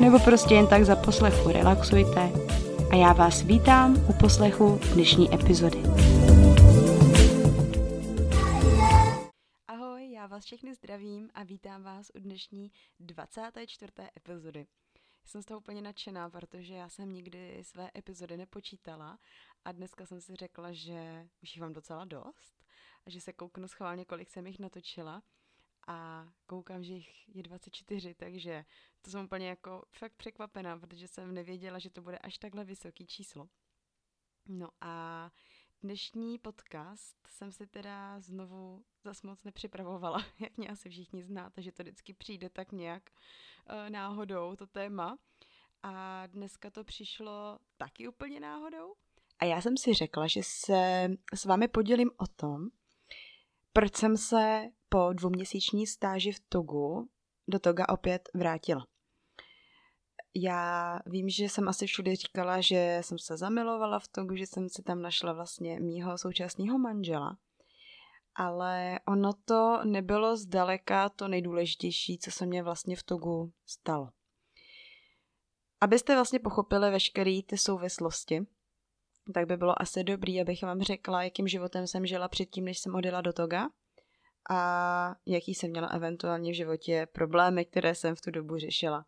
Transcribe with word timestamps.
nebo 0.00 0.18
prostě 0.18 0.54
jen 0.54 0.66
tak 0.66 0.84
za 0.84 0.96
poslechu 0.96 1.48
relaxujte 1.48 2.32
a 2.90 2.96
já 2.96 3.12
vás 3.12 3.42
vítám 3.42 3.96
u 4.10 4.12
poslechu 4.20 4.80
dnešní 4.94 5.34
epizody. 5.34 5.82
Ahoj, 9.68 10.10
já 10.10 10.26
vás 10.26 10.44
všechny 10.44 10.74
zdravím 10.74 11.30
a 11.34 11.42
vítám 11.42 11.82
vás 11.82 12.10
u 12.14 12.18
dnešní 12.18 12.72
24. 13.00 13.92
epizody. 14.16 14.66
Jsem 15.24 15.42
z 15.42 15.44
toho 15.44 15.60
úplně 15.60 15.82
nadšená, 15.82 16.30
protože 16.30 16.74
já 16.74 16.88
jsem 16.88 17.12
nikdy 17.12 17.62
své 17.62 17.90
epizody 17.96 18.36
nepočítala 18.36 19.18
a 19.64 19.72
dneska 19.72 20.06
jsem 20.06 20.20
si 20.20 20.36
řekla, 20.36 20.72
že 20.72 21.28
už 21.42 21.56
jich 21.56 21.60
mám 21.60 21.72
docela 21.72 22.04
dost 22.04 22.64
a 23.06 23.10
že 23.10 23.20
se 23.20 23.32
kouknu 23.32 23.68
schválně, 23.68 24.04
kolik 24.04 24.30
jsem 24.30 24.46
jich 24.46 24.58
natočila 24.58 25.22
a 25.86 26.28
koukám, 26.46 26.84
že 26.84 26.92
jich 26.92 27.36
je 27.36 27.42
24, 27.42 28.14
takže 28.14 28.64
to 29.04 29.10
jsem 29.10 29.24
úplně 29.24 29.48
jako 29.48 29.82
fakt 29.90 30.12
překvapená, 30.12 30.78
protože 30.78 31.08
jsem 31.08 31.34
nevěděla, 31.34 31.78
že 31.78 31.90
to 31.90 32.02
bude 32.02 32.18
až 32.18 32.38
takhle 32.38 32.64
vysoký 32.64 33.06
číslo. 33.06 33.48
No 34.48 34.68
a 34.80 35.30
dnešní 35.82 36.38
podcast 36.38 37.16
jsem 37.28 37.52
si 37.52 37.66
teda 37.66 38.20
znovu 38.20 38.84
zas 39.02 39.22
moc 39.22 39.44
nepřipravovala, 39.44 40.24
jak 40.38 40.56
mě 40.56 40.68
asi 40.68 40.90
všichni 40.90 41.24
znáte, 41.24 41.62
že 41.62 41.72
to 41.72 41.82
vždycky 41.82 42.14
přijde 42.14 42.50
tak 42.50 42.72
nějak 42.72 43.10
uh, 43.10 43.90
náhodou, 43.90 44.56
to 44.56 44.66
téma. 44.66 45.18
A 45.82 46.26
dneska 46.26 46.70
to 46.70 46.84
přišlo 46.84 47.58
taky 47.76 48.08
úplně 48.08 48.40
náhodou. 48.40 48.94
A 49.38 49.44
já 49.44 49.60
jsem 49.60 49.76
si 49.76 49.94
řekla, 49.94 50.26
že 50.26 50.40
se 50.42 51.08
s 51.34 51.44
vámi 51.44 51.68
podělím 51.68 52.10
o 52.16 52.26
tom, 52.26 52.68
proč 53.72 53.96
jsem 53.96 54.16
se 54.16 54.62
po 54.88 55.12
dvouměsíční 55.12 55.86
stáži 55.86 56.32
v 56.32 56.40
Togu 56.48 57.08
do 57.48 57.58
Toga 57.58 57.84
opět 57.88 58.28
vrátila. 58.34 58.86
Já 60.36 60.98
vím, 61.06 61.28
že 61.28 61.44
jsem 61.44 61.68
asi 61.68 61.86
všude 61.86 62.16
říkala, 62.16 62.60
že 62.60 62.98
jsem 63.00 63.18
se 63.18 63.36
zamilovala 63.36 63.98
v 63.98 64.08
Togu, 64.08 64.36
že 64.36 64.46
jsem 64.46 64.68
si 64.68 64.82
tam 64.82 65.02
našla 65.02 65.32
vlastně 65.32 65.80
mýho 65.80 66.18
současného 66.18 66.78
manžela. 66.78 67.38
Ale 68.34 69.00
ono 69.08 69.32
to 69.44 69.80
nebylo 69.84 70.36
zdaleka 70.36 71.08
to 71.08 71.28
nejdůležitější, 71.28 72.18
co 72.18 72.30
se 72.30 72.46
mě 72.46 72.62
vlastně 72.62 72.96
v 72.96 73.02
Togu 73.02 73.52
stalo. 73.66 74.08
Abyste 75.80 76.14
vlastně 76.14 76.38
pochopili 76.38 76.90
veškeré 76.90 77.40
ty 77.46 77.58
souvislosti, 77.58 78.46
tak 79.34 79.46
by 79.46 79.56
bylo 79.56 79.82
asi 79.82 80.04
dobrý, 80.04 80.40
abych 80.40 80.62
vám 80.62 80.82
řekla, 80.82 81.22
jakým 81.22 81.48
životem 81.48 81.86
jsem 81.86 82.06
žila 82.06 82.28
předtím, 82.28 82.64
než 82.64 82.78
jsem 82.78 82.94
odjela 82.94 83.20
do 83.20 83.32
Toga 83.32 83.68
a 84.50 85.14
jaký 85.26 85.54
jsem 85.54 85.70
měla 85.70 85.88
eventuálně 85.88 86.52
v 86.52 86.56
životě 86.56 87.06
problémy, 87.12 87.64
které 87.64 87.94
jsem 87.94 88.14
v 88.14 88.20
tu 88.20 88.30
dobu 88.30 88.58
řešila. 88.58 89.04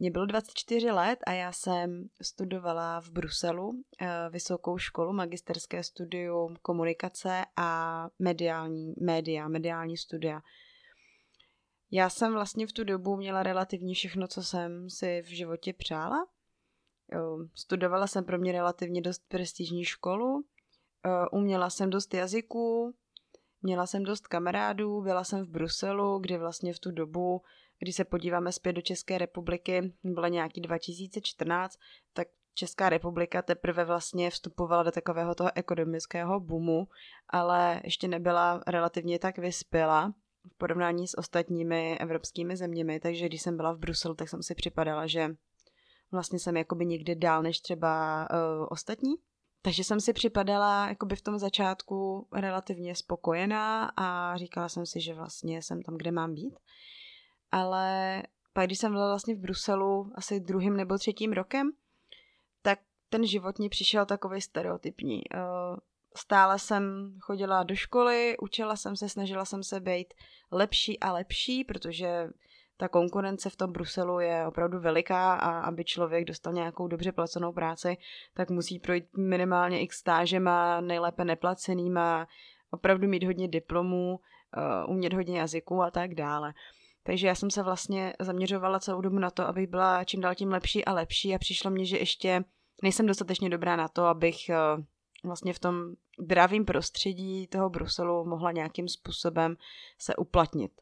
Mně 0.00 0.10
bylo 0.10 0.26
24 0.26 0.90
let 0.90 1.18
a 1.26 1.32
já 1.32 1.52
jsem 1.52 2.08
studovala 2.22 3.00
v 3.00 3.10
Bruselu 3.10 3.82
eh, 4.00 4.28
vysokou 4.30 4.78
školu, 4.78 5.12
magisterské 5.12 5.82
studium 5.82 6.56
komunikace 6.62 7.44
a 7.56 8.08
mediální 8.18 8.94
média, 9.00 9.48
mediální 9.48 9.96
studia. 9.96 10.40
Já 11.90 12.10
jsem 12.10 12.32
vlastně 12.32 12.66
v 12.66 12.72
tu 12.72 12.84
dobu 12.84 13.16
měla 13.16 13.42
relativně 13.42 13.94
všechno, 13.94 14.28
co 14.28 14.42
jsem 14.42 14.90
si 14.90 15.22
v 15.22 15.36
životě 15.36 15.72
přála. 15.72 16.26
Studovala 17.54 18.06
jsem 18.06 18.24
pro 18.24 18.38
mě 18.38 18.52
relativně 18.52 19.02
dost 19.02 19.22
prestižní 19.28 19.84
školu, 19.84 20.44
eh, 21.06 21.28
uměla 21.32 21.70
jsem 21.70 21.90
dost 21.90 22.14
jazyků, 22.14 22.94
Měla 23.62 23.86
jsem 23.86 24.02
dost 24.02 24.26
kamarádů, 24.26 25.02
byla 25.02 25.24
jsem 25.24 25.44
v 25.44 25.48
Bruselu, 25.48 26.18
kdy 26.18 26.38
vlastně 26.38 26.72
v 26.72 26.78
tu 26.78 26.90
dobu, 26.90 27.42
kdy 27.78 27.92
se 27.92 28.04
podíváme 28.04 28.52
zpět 28.52 28.72
do 28.72 28.80
České 28.80 29.18
republiky, 29.18 29.92
byla 30.04 30.28
nějaký 30.28 30.60
2014, 30.60 31.78
tak 32.12 32.28
Česká 32.54 32.88
republika 32.88 33.42
teprve 33.42 33.84
vlastně 33.84 34.30
vstupovala 34.30 34.82
do 34.82 34.90
takového 34.90 35.34
toho 35.34 35.50
ekonomického 35.54 36.40
boomu, 36.40 36.88
ale 37.28 37.80
ještě 37.84 38.08
nebyla 38.08 38.62
relativně 38.66 39.18
tak 39.18 39.38
vyspělá 39.38 40.14
v 40.52 40.58
porovnání 40.58 41.08
s 41.08 41.18
ostatními 41.18 41.98
evropskými 41.98 42.56
zeměmi, 42.56 43.00
takže 43.00 43.26
když 43.26 43.42
jsem 43.42 43.56
byla 43.56 43.72
v 43.72 43.78
Bruselu, 43.78 44.14
tak 44.14 44.28
jsem 44.28 44.42
si 44.42 44.54
připadala, 44.54 45.06
že 45.06 45.28
vlastně 46.12 46.38
jsem 46.38 46.56
jakoby 46.56 46.86
někdy 46.86 47.14
dál 47.14 47.42
než 47.42 47.60
třeba 47.60 48.20
uh, 48.30 48.66
ostatní. 48.70 49.14
Takže 49.62 49.84
jsem 49.84 50.00
si 50.00 50.12
připadala 50.12 50.88
jakoby 50.88 51.16
v 51.16 51.22
tom 51.22 51.38
začátku 51.38 52.28
relativně 52.32 52.94
spokojená 52.94 53.92
a 53.96 54.36
říkala 54.36 54.68
jsem 54.68 54.86
si, 54.86 55.00
že 55.00 55.14
vlastně 55.14 55.62
jsem 55.62 55.82
tam, 55.82 55.96
kde 55.96 56.10
mám 56.12 56.34
být. 56.34 56.58
Ale 57.52 58.22
pak, 58.52 58.66
když 58.66 58.78
jsem 58.78 58.92
byla 58.92 59.08
vlastně 59.08 59.34
v 59.34 59.38
Bruselu 59.38 60.12
asi 60.14 60.40
druhým 60.40 60.76
nebo 60.76 60.98
třetím 60.98 61.32
rokem, 61.32 61.70
tak 62.62 62.78
ten 63.08 63.26
život 63.26 63.58
mi 63.58 63.68
přišel 63.68 64.06
takový 64.06 64.40
stereotypní. 64.40 65.22
Eh, 65.34 65.38
stále 66.16 66.58
jsem 66.58 67.14
chodila 67.20 67.62
do 67.62 67.74
školy, 67.74 68.36
učila 68.38 68.76
jsem 68.76 68.96
se, 68.96 69.08
snažila 69.08 69.44
jsem 69.44 69.62
se 69.62 69.80
být 69.80 70.14
lepší 70.50 71.00
a 71.00 71.12
lepší, 71.12 71.64
protože 71.64 72.28
ta 72.76 72.88
konkurence 72.88 73.50
v 73.50 73.56
tom 73.56 73.72
Bruselu 73.72 74.20
je 74.20 74.46
opravdu 74.46 74.80
veliká 74.80 75.34
a 75.34 75.60
aby 75.60 75.84
člověk 75.84 76.24
dostal 76.24 76.52
nějakou 76.52 76.88
dobře 76.88 77.12
placenou 77.12 77.52
práci, 77.52 77.96
tak 78.34 78.50
musí 78.50 78.78
projít 78.78 79.16
minimálně 79.16 79.80
x 79.80 79.96
stážema, 79.98 80.80
nejlépe 80.80 81.24
neplacenýma, 81.24 82.28
opravdu 82.70 83.08
mít 83.08 83.24
hodně 83.24 83.48
diplomů, 83.48 84.20
uh, 84.56 84.90
umět 84.90 85.12
hodně 85.12 85.40
jazyků 85.40 85.82
a 85.82 85.90
tak 85.90 86.14
dále. 86.14 86.54
Takže 87.08 87.26
já 87.26 87.34
jsem 87.34 87.50
se 87.50 87.62
vlastně 87.62 88.12
zaměřovala 88.20 88.80
celou 88.80 89.00
dobu 89.00 89.18
na 89.18 89.30
to, 89.30 89.46
abych 89.46 89.66
byla 89.66 90.04
čím 90.04 90.20
dál 90.20 90.34
tím 90.34 90.48
lepší 90.48 90.84
a 90.84 90.92
lepší 90.92 91.34
a 91.34 91.38
přišlo 91.38 91.70
mně, 91.70 91.86
že 91.86 91.98
ještě 91.98 92.44
nejsem 92.82 93.06
dostatečně 93.06 93.50
dobrá 93.50 93.76
na 93.76 93.88
to, 93.88 94.04
abych 94.04 94.36
uh, 94.48 94.84
vlastně 95.24 95.52
v 95.52 95.58
tom 95.58 95.74
dravým 96.18 96.64
prostředí 96.64 97.46
toho 97.46 97.70
Bruselu 97.70 98.24
mohla 98.24 98.52
nějakým 98.52 98.88
způsobem 98.88 99.56
se 99.98 100.16
uplatnit. 100.16 100.72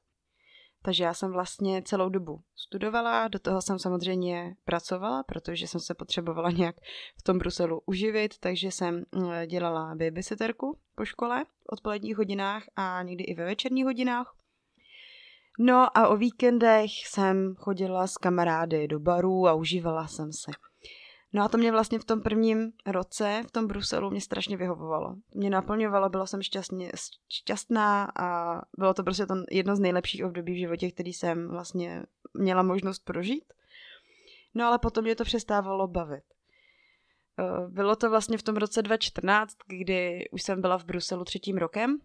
Takže 0.83 1.05
já 1.05 1.15
jsem 1.15 1.33
vlastně 1.33 1.83
celou 1.83 2.09
dobu 2.09 2.41
studovala, 2.57 3.29
do 3.29 3.39
toho 3.39 3.63
jsem 3.63 3.79
samozřejmě 3.79 4.57
pracovala, 4.65 5.23
protože 5.23 5.67
jsem 5.67 5.81
se 5.81 5.95
potřebovala 5.95 6.51
nějak 6.51 6.77
v 7.19 7.23
tom 7.23 7.39
Bruselu 7.39 7.83
uživit, 7.87 8.39
takže 8.39 8.71
jsem 8.71 9.03
eh, 9.33 9.47
dělala 9.47 9.95
babysitterku 9.95 10.79
po 10.95 11.05
škole 11.05 11.45
v 11.45 11.73
odpoledních 11.73 12.17
hodinách 12.17 12.63
a 12.77 13.03
někdy 13.03 13.25
i 13.25 13.35
ve 13.35 13.45
večerních 13.45 13.85
hodinách. 13.85 14.37
No 15.59 15.99
a 15.99 16.09
o 16.09 16.17
víkendech 16.17 16.91
jsem 16.91 17.55
chodila 17.59 18.07
s 18.07 18.17
kamarády 18.17 18.89
do 18.89 19.01
barů 19.01 19.49
a 19.49 19.55
užívala 19.55 20.07
jsem 20.07 20.33
se. 20.33 20.51
No 21.33 21.45
a 21.45 21.49
to 21.49 21.59
mě 21.59 21.73
vlastně 21.73 21.99
v 21.99 22.05
tom 22.05 22.23
prvním 22.23 22.73
roce 22.87 23.43
v 23.49 23.51
tom 23.51 23.67
Bruselu 23.67 24.11
mě 24.11 24.21
strašně 24.21 24.57
vyhovovalo. 24.57 25.17
Mě 25.35 25.51
naplňovalo, 25.51 26.09
byla 26.09 26.27
jsem 26.27 26.43
šťastně, 26.43 26.91
šťastná 27.29 28.13
a 28.21 28.61
bylo 28.79 28.95
to 28.95 29.05
prostě 29.05 29.27
to 29.27 29.35
jedno 29.51 29.77
z 29.77 29.81
nejlepších 29.81 30.25
období 30.25 30.53
v 30.53 30.59
životě, 30.59 30.91
který 30.91 31.13
jsem 31.13 31.49
vlastně 31.49 32.03
měla 32.35 32.63
možnost 32.63 33.05
prožít. 33.05 33.53
No 34.55 34.67
ale 34.67 34.79
potom 34.79 35.05
mě 35.05 35.17
to 35.17 35.25
přestávalo 35.25 35.89
bavit. 35.89 36.25
Eh, 37.39 37.69
bylo 37.69 37.97
to 37.97 38.11
vlastně 38.11 38.39
v 38.39 38.43
tom 38.43 38.57
roce 38.57 38.83
2014, 38.83 39.57
kdy 39.67 40.29
už 40.31 40.43
jsem 40.43 40.61
byla 40.61 40.79
v 40.79 40.85
Bruselu 40.85 41.25
třetím 41.25 41.57
rokem 41.57 41.99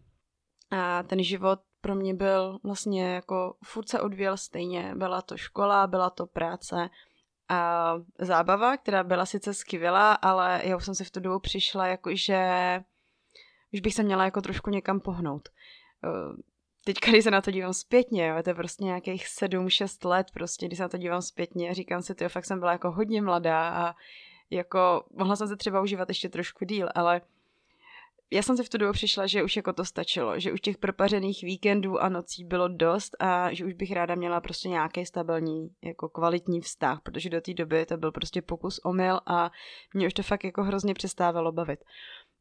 a 0.71 1.03
ten 1.03 1.23
život 1.23 1.59
pro 1.81 1.95
mě 1.95 2.13
byl 2.13 2.59
vlastně 2.63 3.13
jako 3.13 3.55
furt 3.63 3.89
se 3.89 4.01
odvíjel 4.01 4.37
stejně. 4.37 4.93
Byla 4.95 5.21
to 5.21 5.37
škola, 5.37 5.87
byla 5.87 6.09
to 6.09 6.25
práce, 6.25 6.89
a 7.51 7.93
zábava, 8.19 8.77
která 8.77 9.03
byla 9.03 9.25
sice 9.25 9.53
skvělá, 9.53 10.13
ale 10.13 10.61
já 10.63 10.77
už 10.77 10.85
jsem 10.85 10.95
si 10.95 11.03
v 11.03 11.11
tu 11.11 11.19
dobu 11.19 11.39
přišla, 11.39 11.87
jakože 11.87 12.39
už 13.73 13.79
bych 13.79 13.93
se 13.93 14.03
měla 14.03 14.25
jako 14.25 14.41
trošku 14.41 14.69
někam 14.69 14.99
pohnout. 14.99 15.49
Eh, 16.03 16.41
teď, 16.85 16.97
když 17.09 17.23
se 17.23 17.31
na 17.31 17.41
to 17.41 17.51
dívám 17.51 17.73
zpětně, 17.73 18.27
jo, 18.27 18.43
to 18.43 18.49
je 18.49 18.53
prostě 18.53 18.83
nějakých 18.83 19.27
7-6 19.27 20.09
let, 20.09 20.27
prostě, 20.33 20.65
když 20.65 20.77
se 20.77 20.83
na 20.83 20.89
to 20.89 20.97
dívám 20.97 21.21
zpětně 21.21 21.73
říkám 21.73 22.01
si, 22.01 22.15
ty 22.15 22.29
fakt 22.29 22.45
jsem 22.45 22.59
byla 22.59 22.71
jako 22.71 22.91
hodně 22.91 23.21
mladá 23.21 23.69
a 23.69 23.95
jako 24.49 25.05
mohla 25.11 25.35
jsem 25.35 25.47
se 25.47 25.57
třeba 25.57 25.81
užívat 25.81 26.09
ještě 26.09 26.29
trošku 26.29 26.65
díl, 26.65 26.89
ale 26.95 27.21
já 28.31 28.41
jsem 28.41 28.57
si 28.57 28.63
v 28.63 28.69
tu 28.69 28.77
dobu 28.77 28.93
přišla, 28.93 29.27
že 29.27 29.43
už 29.43 29.55
jako 29.55 29.73
to 29.73 29.85
stačilo, 29.85 30.39
že 30.39 30.51
už 30.51 30.61
těch 30.61 30.77
propařených 30.77 31.43
víkendů 31.43 31.99
a 31.99 32.09
nocí 32.09 32.43
bylo 32.43 32.67
dost 32.67 33.15
a 33.19 33.53
že 33.53 33.65
už 33.65 33.73
bych 33.73 33.91
ráda 33.91 34.15
měla 34.15 34.41
prostě 34.41 34.69
nějaký 34.69 35.05
stabilní, 35.05 35.69
jako 35.83 36.09
kvalitní 36.09 36.61
vztah, 36.61 37.01
protože 37.03 37.29
do 37.29 37.41
té 37.41 37.53
doby 37.53 37.85
to 37.85 37.97
byl 37.97 38.11
prostě 38.11 38.41
pokus 38.41 38.79
omyl 38.83 39.19
a 39.25 39.51
mě 39.93 40.07
už 40.07 40.13
to 40.13 40.23
fakt 40.23 40.43
jako 40.43 40.63
hrozně 40.63 40.93
přestávalo 40.93 41.51
bavit. 41.51 41.79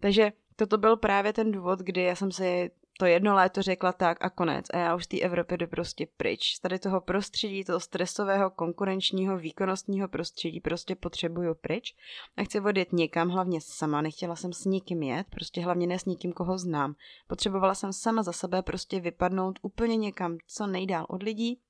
Takže 0.01 0.33
toto 0.57 0.79
byl 0.79 0.97
právě 0.97 1.33
ten 1.33 1.53
důvod, 1.53 1.79
kdy 1.79 2.03
já 2.03 2.15
jsem 2.15 2.33
si 2.33 2.71
to 3.01 3.07
jedno 3.07 3.35
léto 3.35 3.63
řekla 3.63 3.93
tak 3.93 4.25
a 4.25 4.31
konec 4.31 4.67
a 4.75 4.79
já 4.79 4.95
už 4.95 5.05
z 5.05 5.09
té 5.09 5.21
Evropy 5.21 5.57
jdu 5.57 5.67
prostě 5.67 6.07
pryč. 6.17 6.57
Z 6.57 6.61
tady 6.61 6.79
toho 6.79 7.01
prostředí, 7.01 7.65
toho 7.65 7.81
stresového, 7.81 8.51
konkurenčního, 8.51 9.39
výkonnostního 9.39 10.09
prostředí 10.09 10.61
prostě 10.61 10.95
potřebuju 10.95 11.55
pryč 11.55 11.95
a 12.37 12.45
chci 12.45 12.61
odjet 12.61 12.93
někam, 12.93 13.29
hlavně 13.29 13.61
sama, 13.61 14.01
nechtěla 14.01 14.37
jsem 14.37 14.53
s 14.53 14.65
nikým 14.65 15.03
jet, 15.03 15.27
prostě 15.31 15.61
hlavně 15.61 15.87
ne 15.87 15.99
s 15.99 16.05
nikým, 16.05 16.33
koho 16.33 16.59
znám. 16.59 16.95
Potřebovala 17.27 17.75
jsem 17.75 17.93
sama 17.93 18.23
za 18.23 18.33
sebe 18.33 18.63
prostě 18.63 19.01
vypadnout 19.01 19.59
úplně 19.63 19.97
někam, 19.97 20.39
co 20.47 20.67
nejdál 20.67 21.07
od 21.09 21.23
lidí 21.23 21.61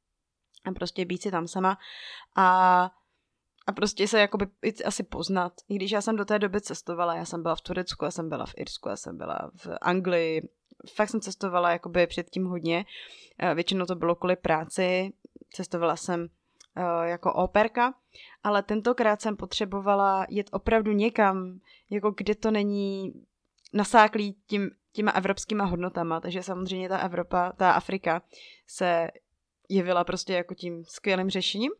a 0.65 0.73
prostě 0.73 1.05
být 1.05 1.23
si 1.23 1.31
tam 1.31 1.49
sama 1.49 1.79
a 2.37 2.91
a 3.67 3.73
prostě 3.73 4.09
se 4.09 4.21
jakoby 4.21 4.47
asi 4.85 5.03
poznat. 5.03 5.53
I 5.69 5.75
když 5.75 5.91
já 5.91 6.00
jsem 6.00 6.17
do 6.17 6.25
té 6.25 6.38
doby 6.38 6.61
cestovala, 6.61 7.15
já 7.15 7.25
jsem 7.25 7.43
byla 7.43 7.55
v 7.55 7.61
Turecku, 7.61 8.05
já 8.05 8.11
jsem 8.11 8.29
byla 8.29 8.47
v 8.47 8.55
Irsku, 8.56 8.88
já 8.88 8.97
jsem 8.97 9.17
byla 9.17 9.50
v 9.55 9.69
Anglii, 9.81 10.49
fakt 10.94 11.11
jsem 11.11 11.21
cestovala 11.21 11.71
jakoby 11.71 12.06
předtím 12.06 12.47
hodně, 12.47 12.85
eh, 13.38 13.55
většinou 13.55 13.87
to 13.87 13.94
bylo 13.94 14.15
kvůli 14.15 14.37
práci, 14.37 15.12
cestovala 15.53 15.97
jsem 15.97 16.21
uh, 16.21 17.05
jako 17.05 17.32
operka, 17.32 17.94
ale 18.44 18.62
tentokrát 18.62 19.23
jsem 19.23 19.37
potřebovala 19.37 20.27
jet 20.29 20.47
opravdu 20.53 20.93
někam, 20.93 21.61
jako 21.91 22.11
kde 22.11 22.35
to 22.35 22.50
není 22.50 23.12
nasáklý 23.73 24.37
tím, 24.47 24.71
těma 24.93 25.12
evropskýma 25.12 25.65
hodnotama, 25.65 26.21
takže 26.21 26.43
samozřejmě 26.43 26.88
ta 26.88 26.99
Evropa, 26.99 27.53
ta 27.53 27.73
Afrika 27.73 28.23
se 28.67 29.09
jevila 29.69 30.05
prostě 30.05 30.33
jako 30.33 30.55
tím 30.55 30.85
skvělým 30.85 31.31
řešením. 31.31 31.73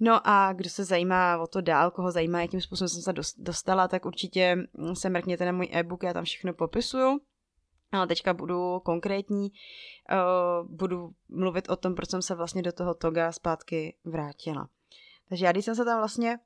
No 0.00 0.28
a 0.28 0.52
kdo 0.52 0.70
se 0.70 0.84
zajímá 0.84 1.38
o 1.38 1.46
to 1.46 1.60
dál, 1.60 1.90
koho 1.90 2.10
zajímá, 2.10 2.40
jakým 2.40 2.60
způsobem 2.60 2.88
jsem 2.88 3.02
se 3.02 3.42
dostala, 3.42 3.88
tak 3.88 4.04
určitě 4.04 4.56
se 4.92 5.10
mrkněte 5.10 5.44
na 5.44 5.52
můj 5.52 5.68
e-book, 5.72 6.02
já 6.02 6.12
tam 6.12 6.24
všechno 6.24 6.54
popisuju. 6.54 7.20
Ale 7.92 8.06
teďka 8.06 8.34
budu 8.34 8.80
konkrétní, 8.80 9.52
uh, 10.12 10.68
budu 10.76 11.14
mluvit 11.28 11.70
o 11.70 11.76
tom, 11.76 11.94
proč 11.94 12.10
jsem 12.10 12.22
se 12.22 12.34
vlastně 12.34 12.62
do 12.62 12.72
toho 12.72 12.94
toga 12.94 13.32
zpátky 13.32 13.96
vrátila. 14.04 14.68
Takže 15.28 15.44
já, 15.44 15.52
když 15.52 15.64
jsem 15.64 15.74
se 15.74 15.84
tam 15.84 15.98
vlastně 15.98 16.38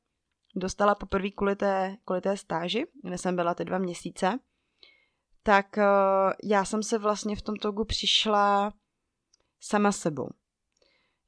dostala 0.57 0.95
poprvé 0.95 1.31
kvůli 1.31 1.57
té, 1.57 1.97
kvůli 2.05 2.21
té 2.21 2.37
stáži, 2.37 2.87
kde 3.03 3.19
jsem 3.19 3.37
byla 3.37 3.55
ty 3.55 3.65
dva 3.65 3.79
měsíce, 3.79 4.39
tak 5.43 5.77
uh, 5.77 6.33
já 6.45 6.65
jsem 6.65 6.83
se 6.83 6.99
vlastně 6.99 7.37
v 7.37 7.43
tom 7.43 7.57
togu 7.57 7.85
přišla 7.85 8.73
sama 9.61 9.93
sebou. 9.93 10.29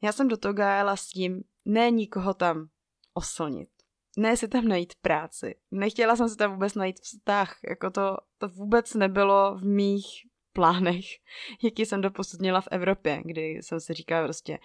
Já 0.03 0.13
jsem 0.13 0.29
do 0.29 0.37
toga 0.37 0.77
jela 0.77 0.97
s 0.97 1.07
tím, 1.07 1.43
ne 1.65 1.91
nikoho 1.91 2.35
tam 2.35 2.69
oslnit. 3.15 3.78
Ne 4.19 4.37
si 4.37 4.49
tam 4.49 4.69
najít 4.69 4.95
práci. 5.03 5.55
Nechtěla 5.71 6.17
jsem 6.17 6.29
si 6.29 6.37
tam 6.37 6.53
vůbec 6.53 6.75
najít 6.75 7.01
vztah. 7.01 7.59
Jako 7.69 7.91
to, 7.91 8.17
to 8.39 8.49
vůbec 8.49 8.95
nebylo 8.95 9.59
v 9.59 9.65
mých 9.65 10.07
plánech, 10.53 11.05
jaký 11.63 11.87
jsem 11.87 12.01
doposud 12.01 12.41
měla 12.41 12.61
v 12.61 12.69
Evropě, 12.71 13.23
kdy 13.25 13.43
jsem 13.43 13.81
si 13.81 13.95
říkala 13.95 14.25
prostě 14.25 14.59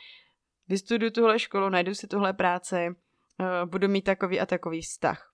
vystuduju 0.67 1.11
tuhle 1.11 1.39
školu, 1.39 1.69
najdu 1.69 1.95
si 1.95 2.07
tuhle 2.07 2.33
práci, 2.33 2.87
uh, 2.89 3.69
budu 3.69 3.87
mít 3.87 4.01
takový 4.01 4.39
a 4.39 4.45
takový 4.45 4.81
vztah. 4.81 5.33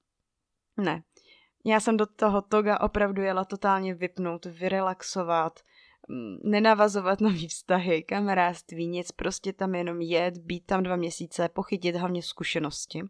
Ne. 0.78 1.04
Já 1.66 1.80
jsem 1.80 1.98
do 1.98 2.06
toho 2.06 2.42
toga 2.42 2.80
opravdu 2.80 3.22
jela 3.22 3.46
totálně 3.46 3.94
vypnout, 3.94 4.46
vyrelaxovat, 4.46 5.60
nenavazovat 6.44 7.22
nový 7.22 7.48
vztahy, 7.48 8.04
kamarádství, 8.04 8.88
nic, 8.88 9.12
prostě 9.12 9.54
tam 9.54 9.76
jenom 9.76 10.02
jet, 10.02 10.38
být 10.38 10.66
tam 10.66 10.84
dva 10.84 10.96
měsíce, 10.96 11.50
pochytit 11.50 11.96
hlavně 11.96 12.24
zkušenosti. 12.24 13.02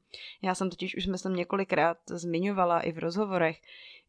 Já 0.42 0.56
jsem 0.56 0.70
totiž 0.70 0.98
už 0.98 1.06
myslím 1.06 1.34
několikrát 1.34 1.98
zmiňovala 2.10 2.80
i 2.80 2.92
v 2.92 2.98
rozhovorech, 2.98 3.58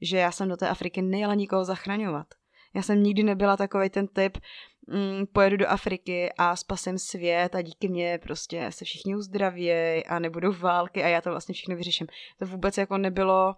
že 0.01 0.17
já 0.17 0.33
jsem 0.33 0.49
do 0.49 0.57
té 0.57 0.69
Afriky 0.69 1.03
nejela 1.03 1.35
nikoho 1.35 1.65
zachraňovat. 1.65 2.27
Já 2.75 2.83
jsem 2.83 3.03
nikdy 3.03 3.23
nebyla 3.23 3.57
takový 3.57 3.91
ten 3.91 4.07
typ, 4.07 4.39
mm, 4.87 5.27
pojedu 5.33 5.57
do 5.57 5.69
Afriky 5.69 6.33
a 6.39 6.57
spasím 6.57 6.99
svět 6.99 7.55
a 7.55 7.63
díky 7.63 7.89
mně 7.89 8.19
prostě 8.23 8.67
se 8.71 8.85
všichni 8.85 9.17
uzdravějí 9.17 10.07
a 10.07 10.19
nebudou 10.19 10.53
války 10.53 11.05
a 11.05 11.09
já 11.09 11.21
to 11.21 11.31
vlastně 11.31 11.53
všechno 11.53 11.77
vyřeším. 11.77 12.07
To 12.39 12.47
vůbec 12.47 12.79
jako 12.79 12.99
nebylo 12.99 13.55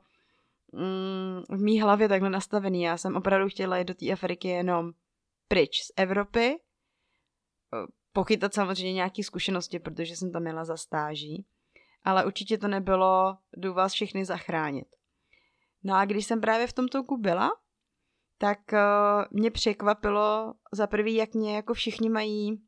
mm, 0.72 1.58
v 1.58 1.62
mý 1.62 1.80
hlavě 1.80 2.08
takhle 2.08 2.30
nastavený. 2.30 2.82
Já 2.82 2.96
jsem 2.96 3.16
opravdu 3.16 3.48
chtěla 3.48 3.78
jít 3.78 3.88
do 3.88 3.94
té 3.94 4.12
Afriky 4.12 4.48
jenom 4.48 4.92
pryč 5.52 5.82
z 5.82 5.92
Evropy, 5.96 6.60
pochytat 8.12 8.54
samozřejmě 8.54 8.92
nějaké 8.92 9.22
zkušenosti, 9.22 9.78
protože 9.78 10.16
jsem 10.16 10.32
tam 10.32 10.42
měla 10.42 10.64
za 10.64 10.76
stáží, 10.76 11.46
ale 12.04 12.24
určitě 12.24 12.58
to 12.58 12.68
nebylo, 12.68 13.36
jdu 13.56 13.74
vás 13.74 13.92
všechny 13.92 14.24
zachránit. 14.24 14.86
No 15.84 15.94
a 15.94 16.04
když 16.04 16.26
jsem 16.26 16.40
právě 16.40 16.66
v 16.66 16.72
tom 16.72 16.88
toku 16.88 17.16
byla, 17.16 17.50
tak 18.38 18.58
uh, 18.72 18.78
mě 19.30 19.50
překvapilo 19.50 20.54
za 20.72 20.86
prvý, 20.86 21.14
jak 21.14 21.34
mě 21.34 21.56
jako 21.56 21.74
všichni 21.74 22.10
mají 22.10 22.62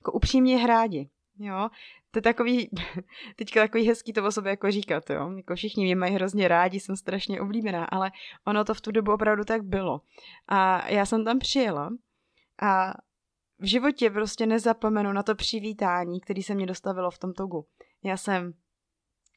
jako 0.00 0.12
upřímně 0.12 0.58
hrádi. 0.58 1.10
Jo, 1.38 1.68
to 2.10 2.18
je 2.18 2.22
takový, 2.22 2.70
teďka 3.36 3.60
takový 3.60 3.88
hezký 3.88 4.12
to 4.12 4.24
o 4.24 4.32
sobě 4.32 4.50
jako 4.50 4.70
říkat, 4.70 5.10
jo. 5.10 5.32
Jako 5.36 5.54
všichni 5.54 5.84
mě 5.84 5.96
mají 5.96 6.14
hrozně 6.14 6.48
rádi, 6.48 6.80
jsem 6.80 6.96
strašně 6.96 7.40
oblíbená, 7.40 7.84
ale 7.84 8.10
ono 8.44 8.64
to 8.64 8.74
v 8.74 8.80
tu 8.80 8.92
dobu 8.92 9.12
opravdu 9.12 9.44
tak 9.44 9.62
bylo. 9.62 10.00
A 10.48 10.88
já 10.88 11.06
jsem 11.06 11.24
tam 11.24 11.38
přijela 11.38 11.90
a 12.62 12.92
v 13.58 13.64
životě 13.64 14.10
prostě 14.10 14.46
nezapomenu 14.46 15.12
na 15.12 15.22
to 15.22 15.34
přivítání, 15.34 16.20
který 16.20 16.42
se 16.42 16.54
mě 16.54 16.66
dostavilo 16.66 17.10
v 17.10 17.18
tom 17.18 17.32
togu. 17.32 17.66
Já 18.04 18.16
jsem 18.16 18.52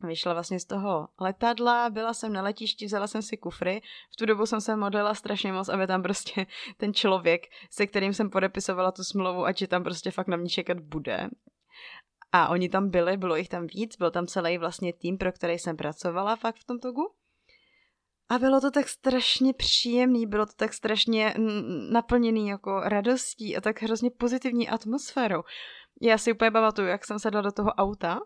vyšla 0.04 0.34
vlastně 0.34 0.60
z 0.60 0.66
toho 0.66 1.08
letadla, 1.20 1.90
byla 1.90 2.14
jsem 2.14 2.34
na 2.34 2.42
letišti, 2.42 2.86
vzala 2.86 3.08
jsem 3.08 3.22
si 3.22 3.38
kufry. 3.38 3.82
V 4.12 4.16
tu 4.16 4.26
dobu 4.26 4.46
jsem 4.46 4.62
se 4.62 4.76
modlila 4.76 5.16
strašně 5.16 5.54
moc, 5.54 5.70
aby 5.70 5.88
tam 5.88 6.04
prostě 6.04 6.48
ten 6.78 6.94
člověk, 6.94 7.42
se 7.70 7.88
kterým 7.88 8.14
jsem 8.14 8.30
podepisovala 8.30 8.92
tu 8.92 9.04
smlouvu, 9.04 9.46
ať 9.46 9.62
je 9.62 9.68
tam 9.68 9.84
prostě 9.84 10.12
fakt 10.12 10.28
na 10.28 10.38
mě 10.38 10.50
čekat 10.50 10.80
bude. 10.80 11.30
A 12.32 12.48
oni 12.48 12.70
tam 12.70 12.90
byli, 12.90 13.18
bylo 13.18 13.36
jich 13.36 13.50
tam 13.50 13.68
víc, 13.68 13.98
byl 13.98 14.12
tam 14.12 14.28
celý 14.28 14.58
vlastně 14.58 14.94
tým, 14.94 15.18
pro 15.18 15.32
který 15.32 15.60
jsem 15.60 15.78
pracovala 15.78 16.36
fakt 16.36 16.56
v 16.56 16.66
tom 16.66 16.80
togu. 16.80 17.14
A 18.34 18.40
bylo 18.40 18.62
to 18.62 18.72
tak 18.72 18.90
strašně 18.90 19.54
příjemný, 19.54 20.28
bylo 20.28 20.46
to 20.46 20.52
tak 20.56 20.74
strašně 20.74 21.34
naplněný 21.92 22.48
jako 22.48 22.82
radostí 22.84 23.58
a 23.58 23.62
tak 23.62 23.82
hrozně 23.82 24.10
pozitivní 24.10 24.70
atmosférou. 24.70 25.44
Já 26.02 26.18
si 26.18 26.34
úplně 26.34 26.52
pamatuju, 26.52 26.88
jak 26.88 27.06
jsem 27.06 27.20
sedla 27.20 27.42
do 27.42 27.52
toho 27.52 27.70
auta 27.70 28.20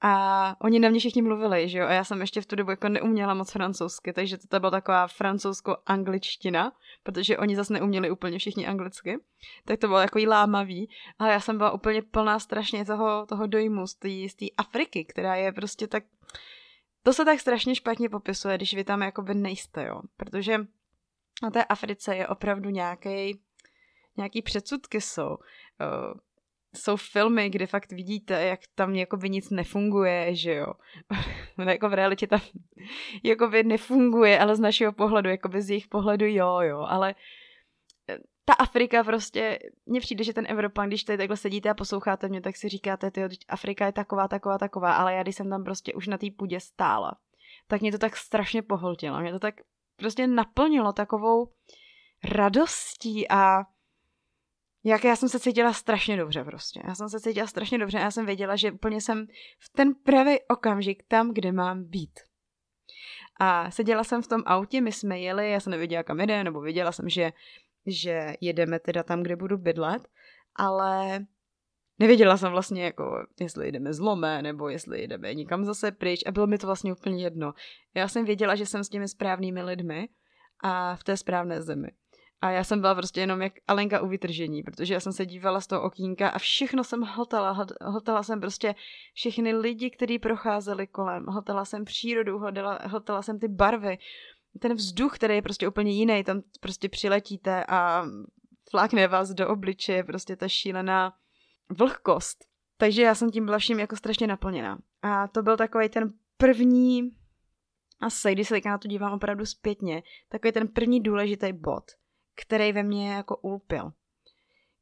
a 0.00 0.56
oni 0.60 0.78
na 0.78 0.88
mě 0.88 0.98
všichni 0.98 1.22
mluvili, 1.22 1.68
že 1.68 1.78
jo, 1.78 1.86
a 1.86 1.92
já 1.92 2.04
jsem 2.04 2.20
ještě 2.20 2.40
v 2.40 2.46
tu 2.46 2.56
dobu 2.56 2.70
jako 2.70 2.88
neuměla 2.88 3.34
moc 3.34 3.52
francouzsky, 3.52 4.12
takže 4.12 4.38
to 4.38 4.60
byla 4.60 4.70
taková 4.70 5.06
francouzsko-angličtina, 5.06 6.72
protože 7.02 7.38
oni 7.38 7.56
zase 7.56 7.72
neuměli 7.72 8.10
úplně 8.10 8.38
všichni 8.38 8.66
anglicky, 8.66 9.18
tak 9.64 9.80
to 9.80 9.86
bylo 9.86 9.98
jako 9.98 10.18
lámavý, 10.26 10.88
ale 11.18 11.32
já 11.32 11.40
jsem 11.40 11.58
byla 11.58 11.70
úplně 11.70 12.02
plná 12.02 12.38
strašně 12.38 12.84
toho, 12.84 13.26
toho 13.26 13.46
dojmu 13.46 13.86
z 13.86 13.94
té 14.34 14.46
Afriky, 14.56 15.04
která 15.04 15.34
je 15.34 15.52
prostě 15.52 15.86
tak 15.86 16.04
to 17.04 17.12
se 17.12 17.24
tak 17.24 17.40
strašně 17.40 17.74
špatně 17.74 18.08
popisuje, 18.08 18.56
když 18.56 18.74
vy 18.74 18.84
tam 18.84 19.02
jakoby 19.02 19.34
nejste, 19.34 19.84
jo. 19.84 20.00
Protože 20.16 20.58
na 21.42 21.50
té 21.50 21.64
Africe 21.64 22.16
je 22.16 22.28
opravdu 22.28 22.70
nějaký, 22.70 23.40
nějaký 24.16 24.42
předsudky 24.42 25.00
jsou. 25.00 25.28
Uh, 25.28 26.20
jsou 26.76 26.96
filmy, 26.96 27.50
kde 27.50 27.66
fakt 27.66 27.92
vidíte, 27.92 28.44
jak 28.44 28.60
tam 28.74 28.94
jakoby 28.94 29.30
nic 29.30 29.50
nefunguje, 29.50 30.34
že 30.34 30.54
jo. 30.54 30.66
no, 31.58 31.64
jako 31.64 31.88
v 31.88 31.94
realitě 31.94 32.26
tam 32.26 32.40
jakoby 33.22 33.62
nefunguje, 33.62 34.38
ale 34.38 34.56
z 34.56 34.60
našeho 34.60 34.92
pohledu, 34.92 35.28
jakoby 35.28 35.62
z 35.62 35.70
jejich 35.70 35.88
pohledu 35.88 36.26
jo, 36.26 36.60
jo, 36.60 36.86
ale 36.88 37.14
ta 38.44 38.52
Afrika 38.52 39.04
prostě, 39.04 39.58
mně 39.86 40.00
přijde, 40.00 40.24
že 40.24 40.32
ten 40.32 40.46
Evropan, 40.48 40.88
když 40.88 41.04
tady 41.04 41.18
takhle 41.18 41.36
sedíte 41.36 41.70
a 41.70 41.74
posloucháte 41.74 42.28
mě, 42.28 42.40
tak 42.40 42.56
si 42.56 42.68
říkáte, 42.68 43.10
ty 43.10 43.28
Afrika 43.48 43.86
je 43.86 43.92
taková, 43.92 44.28
taková, 44.28 44.58
taková, 44.58 44.94
ale 44.94 45.14
já 45.14 45.22
když 45.22 45.36
jsem 45.36 45.50
tam 45.50 45.64
prostě 45.64 45.94
už 45.94 46.06
na 46.06 46.18
té 46.18 46.26
půdě 46.36 46.60
stála, 46.60 47.12
tak 47.66 47.80
mě 47.80 47.92
to 47.92 47.98
tak 47.98 48.16
strašně 48.16 48.62
pohltilo, 48.62 49.20
mě 49.20 49.32
to 49.32 49.38
tak 49.38 49.54
prostě 49.96 50.26
naplnilo 50.26 50.92
takovou 50.92 51.52
radostí 52.24 53.30
a 53.30 53.62
jak 54.84 55.04
já 55.04 55.16
jsem 55.16 55.28
se 55.28 55.40
cítila 55.40 55.72
strašně 55.72 56.16
dobře 56.16 56.44
prostě. 56.44 56.82
Já 56.88 56.94
jsem 56.94 57.08
se 57.08 57.20
cítila 57.20 57.46
strašně 57.46 57.78
dobře 57.78 57.98
a 57.98 58.02
já 58.02 58.10
jsem 58.10 58.26
věděla, 58.26 58.56
že 58.56 58.72
úplně 58.72 59.00
jsem 59.00 59.26
v 59.58 59.68
ten 59.68 59.94
pravý 59.94 60.38
okamžik 60.50 61.02
tam, 61.08 61.34
kde 61.34 61.52
mám 61.52 61.84
být. 61.84 62.20
A 63.40 63.70
seděla 63.70 64.04
jsem 64.04 64.22
v 64.22 64.28
tom 64.28 64.42
autě, 64.46 64.80
my 64.80 64.92
jsme 64.92 65.18
jeli, 65.18 65.50
já 65.50 65.60
jsem 65.60 65.70
nevěděla, 65.70 66.02
kam 66.02 66.20
jde, 66.20 66.44
nebo 66.44 66.60
věděla 66.60 66.92
jsem, 66.92 67.08
že, 67.08 67.32
že 67.86 68.34
jedeme 68.40 68.78
teda 68.78 69.02
tam, 69.02 69.22
kde 69.22 69.36
budu 69.36 69.58
bydlet, 69.58 70.08
ale 70.56 71.26
nevěděla 71.98 72.36
jsem 72.36 72.52
vlastně, 72.52 72.84
jako, 72.84 73.26
jestli 73.40 73.72
jdeme 73.72 73.92
z 73.92 74.00
Lomé, 74.00 74.42
nebo 74.42 74.68
jestli 74.68 75.02
jdeme 75.02 75.34
někam 75.34 75.64
zase 75.64 75.92
pryč 75.92 76.20
a 76.26 76.32
bylo 76.32 76.46
mi 76.46 76.58
to 76.58 76.66
vlastně 76.66 76.92
úplně 76.92 77.24
jedno. 77.24 77.52
Já 77.94 78.08
jsem 78.08 78.24
věděla, 78.24 78.54
že 78.54 78.66
jsem 78.66 78.84
s 78.84 78.88
těmi 78.88 79.08
správnými 79.08 79.62
lidmi 79.62 80.08
a 80.62 80.96
v 80.96 81.04
té 81.04 81.16
správné 81.16 81.62
zemi. 81.62 81.88
A 82.40 82.50
já 82.50 82.64
jsem 82.64 82.80
byla 82.80 82.94
prostě 82.94 83.20
jenom 83.20 83.42
jak 83.42 83.52
Alenka 83.68 84.00
u 84.00 84.08
vytržení, 84.08 84.62
protože 84.62 84.94
já 84.94 85.00
jsem 85.00 85.12
se 85.12 85.26
dívala 85.26 85.60
z 85.60 85.66
toho 85.66 85.82
okýnka 85.82 86.28
a 86.28 86.38
všechno 86.38 86.84
jsem 86.84 87.02
hltala. 87.02 87.66
Hltala 87.80 88.22
jsem 88.22 88.40
prostě 88.40 88.74
všechny 89.14 89.54
lidi, 89.54 89.90
kteří 89.90 90.18
procházeli 90.18 90.86
kolem. 90.86 91.26
Hltala 91.26 91.64
jsem 91.64 91.84
přírodu, 91.84 92.38
hltala, 92.38 92.78
hltala 92.82 93.22
jsem 93.22 93.38
ty 93.38 93.48
barvy. 93.48 93.98
Ten 94.60 94.74
vzduch, 94.74 95.14
který 95.14 95.34
je 95.34 95.42
prostě 95.42 95.68
úplně 95.68 95.92
jiný, 95.92 96.24
tam 96.24 96.42
prostě 96.60 96.88
přiletíte 96.88 97.64
a 97.68 98.04
flákne 98.70 99.08
vás 99.08 99.30
do 99.30 99.48
obličeje, 99.48 100.04
prostě 100.04 100.36
ta 100.36 100.48
šílená 100.48 101.12
vlhkost. 101.78 102.44
Takže 102.76 103.02
já 103.02 103.14
jsem 103.14 103.30
tím 103.30 103.44
byla 103.44 103.58
vším 103.58 103.80
jako 103.80 103.96
strašně 103.96 104.26
naplněná. 104.26 104.78
A 105.02 105.28
to 105.28 105.42
byl 105.42 105.56
takový 105.56 105.88
ten 105.88 106.12
první, 106.36 107.10
asi 108.00 108.32
když 108.32 108.48
se 108.48 108.60
na 108.64 108.78
to 108.78 108.88
dívám 108.88 109.12
opravdu 109.12 109.46
zpětně, 109.46 110.02
takový 110.28 110.52
ten 110.52 110.68
první 110.68 111.00
důležitý 111.00 111.52
bod– 111.52 111.84
který 112.34 112.72
ve 112.72 112.82
mně 112.82 113.12
jako 113.12 113.36
ulpil. 113.36 113.92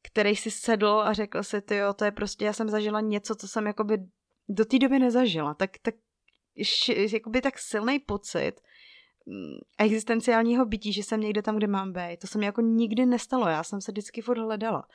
Který 0.01 0.35
si 0.35 0.51
sedl 0.51 1.01
a 1.01 1.13
řekl 1.13 1.43
si, 1.43 1.61
ty 1.61 1.75
jo, 1.75 1.93
to 1.93 2.05
je 2.05 2.11
prostě, 2.11 2.45
já 2.45 2.53
jsem 2.53 2.69
zažila 2.69 3.01
něco, 3.01 3.35
co 3.35 3.47
jsem 3.47 3.67
jakoby 3.67 3.97
do 4.49 4.65
té 4.65 4.79
doby 4.79 4.99
nezažila. 4.99 5.53
Tak, 5.53 5.71
tak 5.81 5.95
jakoby 7.11 7.41
tak 7.41 7.59
silný 7.59 7.99
pocit 7.99 8.53
existenciálního 9.77 10.65
bytí, 10.65 10.93
že 10.93 11.03
jsem 11.03 11.21
někde 11.21 11.41
tam, 11.41 11.57
kde 11.57 11.67
mám 11.67 11.93
být. 11.93 12.17
To 12.21 12.27
se 12.27 12.37
mi 12.37 12.45
jako 12.45 12.61
nikdy 12.61 13.05
nestalo, 13.05 13.47
já 13.47 13.63
jsem 13.63 13.81
se 13.81 13.91
vždycky 13.91 14.21
furt 14.21 14.37
hledala. 14.37 14.87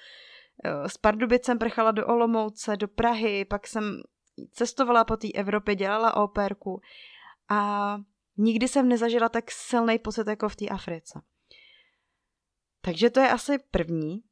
Z 0.86 0.98
Pardubic 0.98 1.44
jsem 1.44 1.58
prchala 1.58 1.90
do 1.90 2.06
Olomouce, 2.06 2.76
do 2.76 2.88
Prahy, 2.88 3.44
pak 3.44 3.66
jsem 3.66 4.02
cestovala 4.50 5.04
po 5.04 5.16
té 5.16 5.28
Evropě, 5.34 5.74
dělala 5.74 6.16
operku 6.16 6.80
a 7.48 7.94
nikdy 8.36 8.68
jsem 8.68 8.88
nezažila 8.88 9.28
tak 9.28 9.50
silný 9.50 9.98
pocit 9.98 10.26
jako 10.26 10.48
v 10.48 10.56
té 10.56 10.68
Africe. 10.68 11.20
Takže 12.80 13.10
to 13.10 13.20
je 13.20 13.28
asi 13.28 13.58
první, 13.70 14.22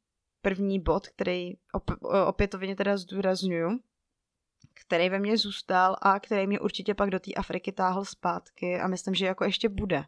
první 0.41 0.79
bod, 0.79 1.07
který 1.07 1.53
op- 1.73 2.27
opětovně 2.27 2.75
teda 2.75 2.97
zdůraznuju, 2.97 3.79
který 4.85 5.09
ve 5.09 5.19
mně 5.19 5.37
zůstal 5.37 5.95
a 6.01 6.19
který 6.19 6.47
mě 6.47 6.59
určitě 6.59 6.93
pak 6.93 7.09
do 7.09 7.19
té 7.19 7.33
Afriky 7.33 7.71
táhl 7.71 8.05
zpátky 8.05 8.79
a 8.79 8.87
myslím, 8.87 9.15
že 9.15 9.25
jako 9.25 9.43
ještě 9.43 9.69
bude. 9.69 10.03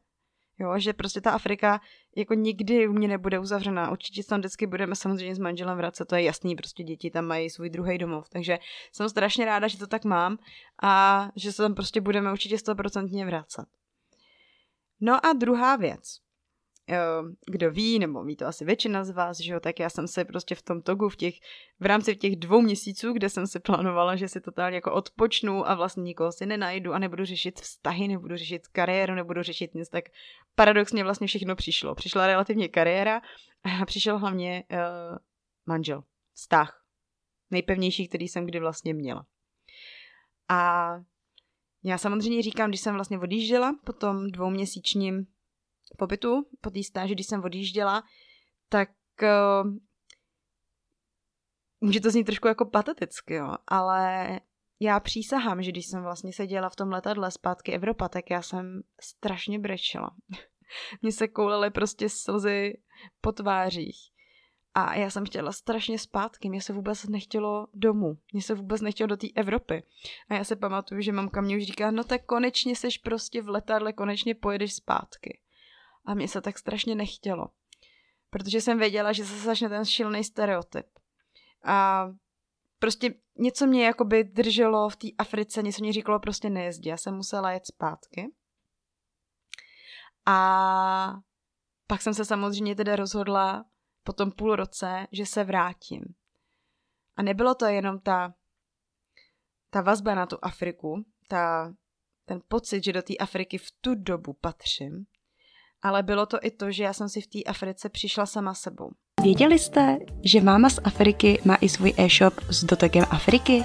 Jo, 0.60 0.80
že 0.80 0.94
prostě 0.94 1.22
ta 1.22 1.32
Afrika 1.32 1.82
jako 2.16 2.34
nikdy 2.34 2.88
u 2.88 2.94
mě 2.94 3.08
nebude 3.08 3.40
uzavřená. 3.40 3.92
Určitě 3.92 4.24
tam 4.24 4.40
vždycky 4.40 4.68
budeme 4.68 4.96
samozřejmě 4.96 5.36
s 5.36 5.40
manželem 5.40 5.78
vracet, 5.78 6.06
to 6.06 6.16
je 6.16 6.24
jasný, 6.24 6.56
prostě 6.56 6.84
děti 6.84 7.12
tam 7.12 7.26
mají 7.26 7.50
svůj 7.50 7.70
druhý 7.70 7.98
domov. 7.98 8.30
Takže 8.30 8.60
jsem 8.92 9.10
strašně 9.10 9.46
ráda, 9.46 9.68
že 9.68 9.78
to 9.78 9.88
tak 9.88 10.06
mám 10.06 10.38
a 10.84 11.28
že 11.36 11.52
se 11.52 11.62
tam 11.62 11.76
prostě 11.76 12.02
budeme 12.02 12.32
určitě 12.32 12.58
stoprocentně 12.58 13.26
vracet. 13.26 13.66
No 15.02 15.26
a 15.26 15.34
druhá 15.34 15.76
věc. 15.76 16.20
Eh, 16.92 17.22
kdo 17.48 17.72
ví, 17.72 18.00
nebo 18.00 18.24
ví 18.24 18.36
to 18.36 18.46
asi 18.46 18.66
většina 18.66 19.04
z 19.04 19.10
vás, 19.10 19.40
že 19.40 19.54
jo, 19.54 19.60
tak 19.60 19.80
já 19.80 19.90
jsem 19.90 20.08
se 20.08 20.26
prostě 20.26 20.56
v 20.56 20.62
tom 20.62 20.82
togu 20.82 21.10
v 21.10 21.16
těch, 21.16 21.34
v 21.80 21.86
rámci 21.86 22.16
těch 22.16 22.36
dvou 22.36 22.62
měsíců, 22.62 23.14
kde 23.14 23.30
jsem 23.30 23.48
si 23.48 23.60
plánovala, 23.60 24.16
že 24.16 24.28
si 24.28 24.42
totálně 24.42 24.76
jako 24.76 24.94
odpočnu 24.94 25.70
a 25.70 25.76
vlastně 25.76 26.04
nikoho 26.04 26.32
si 26.32 26.46
nenajdu 26.46 26.94
a 26.94 27.00
nebudu 27.00 27.26
řešit 27.26 27.60
vztahy, 27.60 28.08
nebudu 28.08 28.38
řešit 28.38 28.68
kariéru, 28.68 29.16
nebudu 29.16 29.44
řešit 29.44 29.76
nic, 29.76 29.90
tak 29.90 30.04
paradoxně 30.56 31.04
vlastně 31.04 31.28
všechno 31.28 31.56
přišlo. 31.56 31.96
Přišla 31.96 32.28
relativně 32.28 32.68
kariéra 32.68 33.22
a 33.82 33.86
přišel 33.86 34.18
hlavně 34.18 34.64
uh, 34.72 35.18
manžel, 35.66 36.04
vztah. 36.34 36.86
Nejpevnější, 37.52 38.08
který 38.08 38.28
jsem 38.28 38.46
kdy 38.46 38.60
vlastně 38.60 38.94
měla. 38.94 39.26
A 40.50 40.92
já 41.84 41.98
samozřejmě 41.98 42.42
říkám, 42.42 42.70
když 42.70 42.82
jsem 42.82 42.96
vlastně 42.96 43.20
odjížděla 43.20 43.76
po 43.86 43.94
tom 43.94 44.28
dvouměsíčním 44.32 45.28
pobytu, 45.98 46.46
po 46.62 46.70
té 46.70 46.84
stáži, 46.84 47.14
když 47.14 47.28
jsem 47.28 47.44
odjížděla, 47.44 48.04
tak 48.70 48.90
uh, 49.22 49.72
může 51.82 52.02
to 52.02 52.12
znít 52.12 52.24
trošku 52.24 52.48
jako 52.48 52.66
pateticky, 52.66 53.34
jo, 53.34 53.56
ale 53.68 54.40
já 54.80 55.00
přísahám, 55.00 55.64
že 55.64 55.72
když 55.72 55.86
jsem 55.86 56.04
vlastně 56.04 56.34
seděla 56.34 56.70
v 56.70 56.76
tom 56.76 56.90
letadle 56.90 57.32
zpátky 57.32 57.74
Evropa, 57.74 58.10
tak 58.10 58.30
já 58.30 58.42
jsem 58.42 58.82
strašně 59.02 59.60
brečela. 59.60 60.16
Mně 61.02 61.12
se 61.12 61.28
koulely 61.28 61.70
prostě 61.70 62.10
slzy 62.10 62.74
po 63.22 63.32
tvářích. 63.32 63.98
A 64.74 64.96
já 64.96 65.10
jsem 65.10 65.26
chtěla 65.26 65.52
strašně 65.52 66.00
zpátky, 66.00 66.50
mně 66.50 66.62
se 66.62 66.74
vůbec 66.74 67.08
nechtělo 67.08 67.68
domů, 67.74 68.18
mně 68.34 68.42
se 68.42 68.56
vůbec 68.56 68.82
nechtělo 68.82 69.08
do 69.08 69.18
té 69.18 69.28
Evropy. 69.36 69.84
A 70.30 70.34
já 70.34 70.44
se 70.44 70.56
pamatuju, 70.56 71.02
že 71.02 71.12
mamka 71.12 71.42
mě 71.42 71.58
už 71.58 71.64
říká, 71.64 71.92
no 71.92 72.04
tak 72.04 72.26
konečně 72.26 72.76
seš 72.76 72.98
prostě 72.98 73.42
v 73.42 73.50
letadle, 73.50 73.94
konečně 73.94 74.36
pojedeš 74.36 74.74
zpátky. 74.74 75.40
A 76.10 76.14
mě 76.14 76.28
se 76.28 76.42
tak 76.42 76.58
strašně 76.58 76.96
nechtělo. 76.96 77.48
Protože 78.30 78.62
jsem 78.62 78.78
věděla, 78.78 79.14
že 79.14 79.26
se 79.26 79.40
začne 79.40 79.70
ten 79.70 79.86
šilný 79.86 80.24
stereotyp. 80.24 80.88
A 81.66 82.08
prostě 82.80 83.14
něco 83.38 83.68
mě 83.68 83.86
jakoby 83.86 84.24
drželo 84.24 84.90
v 84.90 84.96
té 84.96 85.08
Africe, 85.18 85.64
něco 85.64 85.84
mě 85.84 85.94
říkalo 85.94 86.20
prostě 86.20 86.50
nejezdí. 86.50 86.90
Já 86.90 86.98
jsem 86.98 87.16
musela 87.16 87.52
jet 87.52 87.66
zpátky. 87.66 88.34
A 90.26 91.14
pak 91.88 92.02
jsem 92.02 92.14
se 92.14 92.26
samozřejmě 92.26 92.76
teda 92.76 92.96
rozhodla 92.96 93.66
po 94.04 94.14
tom 94.14 94.32
půl 94.32 94.56
roce, 94.56 95.08
že 95.12 95.26
se 95.26 95.44
vrátím. 95.44 96.04
A 97.16 97.22
nebylo 97.22 97.56
to 97.56 97.66
jenom 97.66 98.00
ta, 98.00 98.34
ta 99.70 99.82
vazba 99.82 100.16
na 100.16 100.26
tu 100.26 100.38
Afriku, 100.42 101.06
ta, 101.28 101.74
ten 102.26 102.42
pocit, 102.48 102.84
že 102.84 102.94
do 102.94 103.02
té 103.02 103.18
Afriky 103.18 103.58
v 103.58 103.72
tu 103.82 103.96
dobu 103.96 104.34
patřím, 104.34 105.06
ale 105.84 106.04
bylo 106.04 106.26
to 106.26 106.38
i 106.42 106.52
to, 106.52 106.72
že 106.72 106.84
já 106.84 106.94
jsem 106.94 107.10
si 107.10 107.22
v 107.22 107.28
té 107.28 107.40
Africe 107.44 107.90
přišla 107.90 108.26
sama 108.26 108.54
sebou. 108.54 108.90
Věděli 109.24 109.60
jste, 109.60 109.98
že 110.26 110.42
máma 110.42 110.70
z 110.70 110.80
Afriky 110.84 111.40
má 111.46 111.56
i 111.56 111.70
svůj 111.70 111.94
e-shop 111.98 112.34
s 112.50 112.64
dotekem 112.64 113.06
Afriky? 113.10 113.64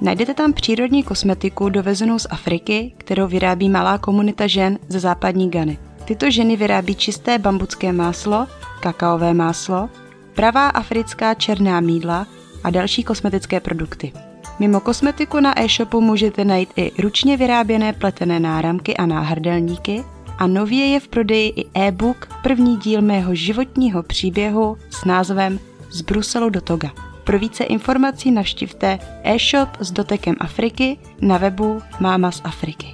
Najdete 0.00 0.34
tam 0.34 0.52
přírodní 0.52 1.02
kosmetiku 1.02 1.68
dovezenou 1.68 2.18
z 2.18 2.26
Afriky, 2.30 2.94
kterou 2.98 3.26
vyrábí 3.26 3.68
malá 3.68 3.98
komunita 3.98 4.46
žen 4.46 4.78
ze 4.88 5.00
západní 5.00 5.50
Gany. 5.50 5.78
Tyto 6.04 6.30
ženy 6.30 6.56
vyrábí 6.56 6.94
čisté 6.94 7.38
bambucké 7.38 7.92
máslo, 7.92 8.46
kakaové 8.80 9.34
máslo, 9.34 9.88
pravá 10.34 10.68
africká 10.68 11.34
černá 11.34 11.80
mídla 11.80 12.26
a 12.64 12.70
další 12.70 13.04
kosmetické 13.04 13.60
produkty. 13.60 14.12
Mimo 14.58 14.80
kosmetiku 14.80 15.40
na 15.40 15.60
e-shopu 15.62 16.00
můžete 16.00 16.44
najít 16.44 16.72
i 16.76 17.02
ručně 17.02 17.36
vyráběné 17.36 17.92
pletené 17.92 18.40
náramky 18.40 18.96
a 18.96 19.06
náhrdelníky, 19.06 20.04
a 20.40 20.46
nově 20.46 20.86
je 20.86 21.00
v 21.00 21.08
prodeji 21.08 21.48
i 21.48 21.80
e-book 21.80 22.42
první 22.42 22.76
díl 22.76 23.02
mého 23.02 23.34
životního 23.34 24.02
příběhu 24.02 24.76
s 24.90 25.04
názvem 25.04 25.58
Z 25.90 26.02
Bruselu 26.02 26.50
do 26.50 26.60
Toga. 26.60 26.88
Pro 27.24 27.38
více 27.38 27.64
informací 27.64 28.30
navštivte 28.30 28.98
e-shop 29.24 29.68
s 29.80 29.92
dotekem 29.92 30.36
Afriky 30.40 30.98
na 31.20 31.38
webu 31.38 31.80
Máma 32.00 32.32
z 32.32 32.40
Afriky. 32.44 32.86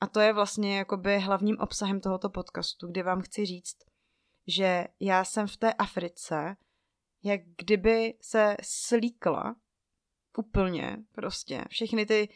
A 0.00 0.06
to 0.06 0.20
je 0.20 0.32
vlastně 0.32 0.78
jakoby 0.78 1.18
hlavním 1.18 1.58
obsahem 1.58 2.00
tohoto 2.00 2.30
podcastu, 2.30 2.86
kde 2.86 3.02
vám 3.02 3.20
chci 3.20 3.46
říct, 3.46 3.76
že 4.46 4.84
já 5.00 5.24
jsem 5.24 5.46
v 5.46 5.56
té 5.56 5.72
Africe, 5.72 6.56
jak 7.22 7.40
kdyby 7.58 8.14
se 8.20 8.56
slíkla 8.62 9.56
úplně 10.38 10.96
prostě. 11.12 11.64
Všechny 11.68 12.06
ty, 12.06 12.28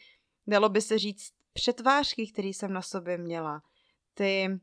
dalo 0.47 0.69
by 0.69 0.81
se 0.81 0.99
říct, 0.99 1.33
přetvářky, 1.53 2.33
které 2.33 2.49
jsem 2.49 2.73
na 2.73 2.83
sobě 2.83 3.19
měla, 3.19 3.63
ty 4.15 4.61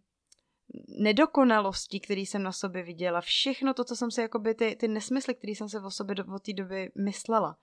nedokonalosti, 1.00 2.00
které 2.00 2.22
jsem 2.22 2.44
na 2.44 2.51
sobě 2.51 2.84
viděla, 2.84 3.22
všechno 3.22 3.74
to, 3.74 3.84
co 3.84 3.96
jsem 3.96 4.12
si, 4.12 4.22
jakoby 4.22 4.56
ty, 4.56 4.75
ty 4.75 4.88
nesmysly, 4.88 5.36
které 5.36 5.51
jsem 5.51 5.70
se 5.70 5.80
o 5.80 5.92
sobě 5.92 6.16
do, 6.16 6.36
od 6.36 6.44
té 6.44 6.54
doby 6.54 6.92
myslela, 6.98 7.58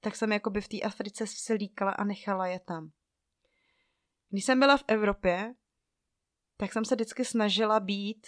tak 0.00 0.16
jsem 0.16 0.32
jakoby 0.32 0.60
v 0.60 0.68
té 0.68 0.80
Africe 0.80 1.24
vselíkala 1.24 1.92
a 1.92 2.04
nechala 2.04 2.46
je 2.46 2.60
tam. 2.60 2.90
Když 4.30 4.44
jsem 4.44 4.60
byla 4.60 4.76
v 4.76 4.84
Evropě, 4.86 5.54
tak 6.56 6.72
jsem 6.72 6.84
se 6.84 6.94
vždycky 6.94 7.24
snažila 7.24 7.80
být 7.80 8.26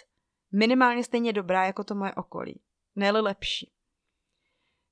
minimálně 0.52 1.04
stejně 1.04 1.32
dobrá 1.32 1.66
jako 1.66 1.84
to 1.84 1.94
moje 1.94 2.14
okolí. 2.14 2.60
ne 2.96 3.10
lepší. 3.10 3.72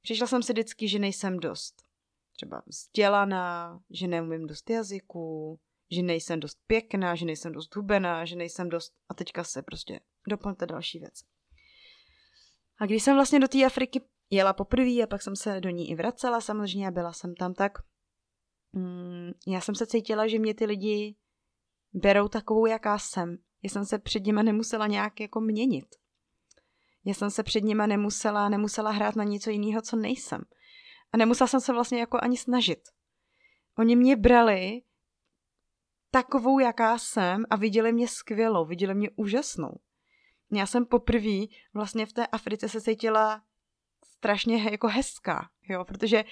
Přišla 0.03 0.27
jsem 0.27 0.43
si 0.43 0.53
vždycky, 0.53 0.89
že 0.89 0.99
nejsem 0.99 1.39
dost 1.39 1.89
třeba 2.33 2.63
vzdělaná, 2.67 3.81
že 3.91 4.07
neumím 4.07 4.47
dost 4.47 4.71
jazyků, 4.71 5.61
že 5.91 6.03
nejsem 6.03 6.41
dost 6.41 6.59
pěkná, 6.67 7.15
že 7.15 7.27
nejsem 7.27 7.53
dost 7.53 7.77
hubená, 7.77 8.25
že 8.25 8.37
nejsem 8.37 8.69
dost... 8.69 8.93
A 9.09 9.15
teďka 9.15 9.45
se 9.45 9.63
prostě 9.63 10.01
doplňte 10.29 10.67
další 10.67 10.99
věc. 10.99 11.15
A 12.81 12.87
když 12.87 13.03
jsem 13.03 13.15
vlastně 13.15 13.41
do 13.41 13.49
té 13.49 13.65
Afriky 13.65 14.01
jela 14.31 14.53
poprvé 14.53 15.03
a 15.03 15.07
pak 15.07 15.23
jsem 15.23 15.37
se 15.37 15.61
do 15.61 15.71
ní 15.71 15.91
i 15.91 15.95
vracela 15.95 16.41
samozřejmě 16.41 16.89
a 16.89 16.91
byla 16.91 17.13
jsem 17.13 17.35
tam 17.35 17.55
tak. 17.55 17.73
Mm, 18.73 19.31
já 19.47 19.61
jsem 19.61 19.75
se 19.75 19.87
cítila, 19.87 20.29
že 20.29 20.39
mě 20.39 20.55
ty 20.55 20.65
lidi 20.65 21.17
berou 21.93 22.29
takovou, 22.29 22.67
jaká 22.67 22.99
jsem. 22.99 23.39
Já 23.63 23.71
jsem 23.71 23.85
se 23.85 23.99
před 23.99 24.27
nima 24.27 24.43
nemusela 24.43 24.87
nějak 24.87 25.21
jako 25.21 25.41
měnit. 25.41 25.87
Já 27.05 27.15
jsem 27.15 27.31
se 27.31 27.43
před 27.43 27.65
nima 27.65 27.87
nemusela, 27.87 28.49
nemusela 28.49 28.91
hrát 28.91 29.17
na 29.17 29.25
něco 29.25 29.51
jiného, 29.51 29.83
co 29.83 29.97
nejsem. 29.97 30.43
A 31.13 31.17
nemusela 31.17 31.49
jsem 31.49 31.61
se 31.61 31.73
vlastně 31.73 32.01
jako 32.01 32.19
ani 32.23 32.37
snažit. 32.37 32.81
Oni 33.79 33.97
mě 33.97 34.17
brali 34.17 34.83
takovou, 36.11 36.59
jaká 36.59 36.99
jsem 36.99 37.45
a 37.51 37.57
viděli 37.57 37.93
mě 37.93 38.09
skvělou, 38.09 38.65
viděli 38.65 38.95
mě 38.95 39.11
úžasnou. 39.17 39.81
Já 40.53 40.67
jsem 40.67 40.87
poprvé 40.87 41.47
vlastně 41.75 42.07
v 42.07 42.13
té 42.13 42.27
Africe 42.27 42.69
se 42.69 42.81
cítila 42.81 43.43
strašně 44.05 44.63
jako 44.71 44.89
hezká, 44.89 45.49
jo, 45.69 45.85
protože 45.85 46.25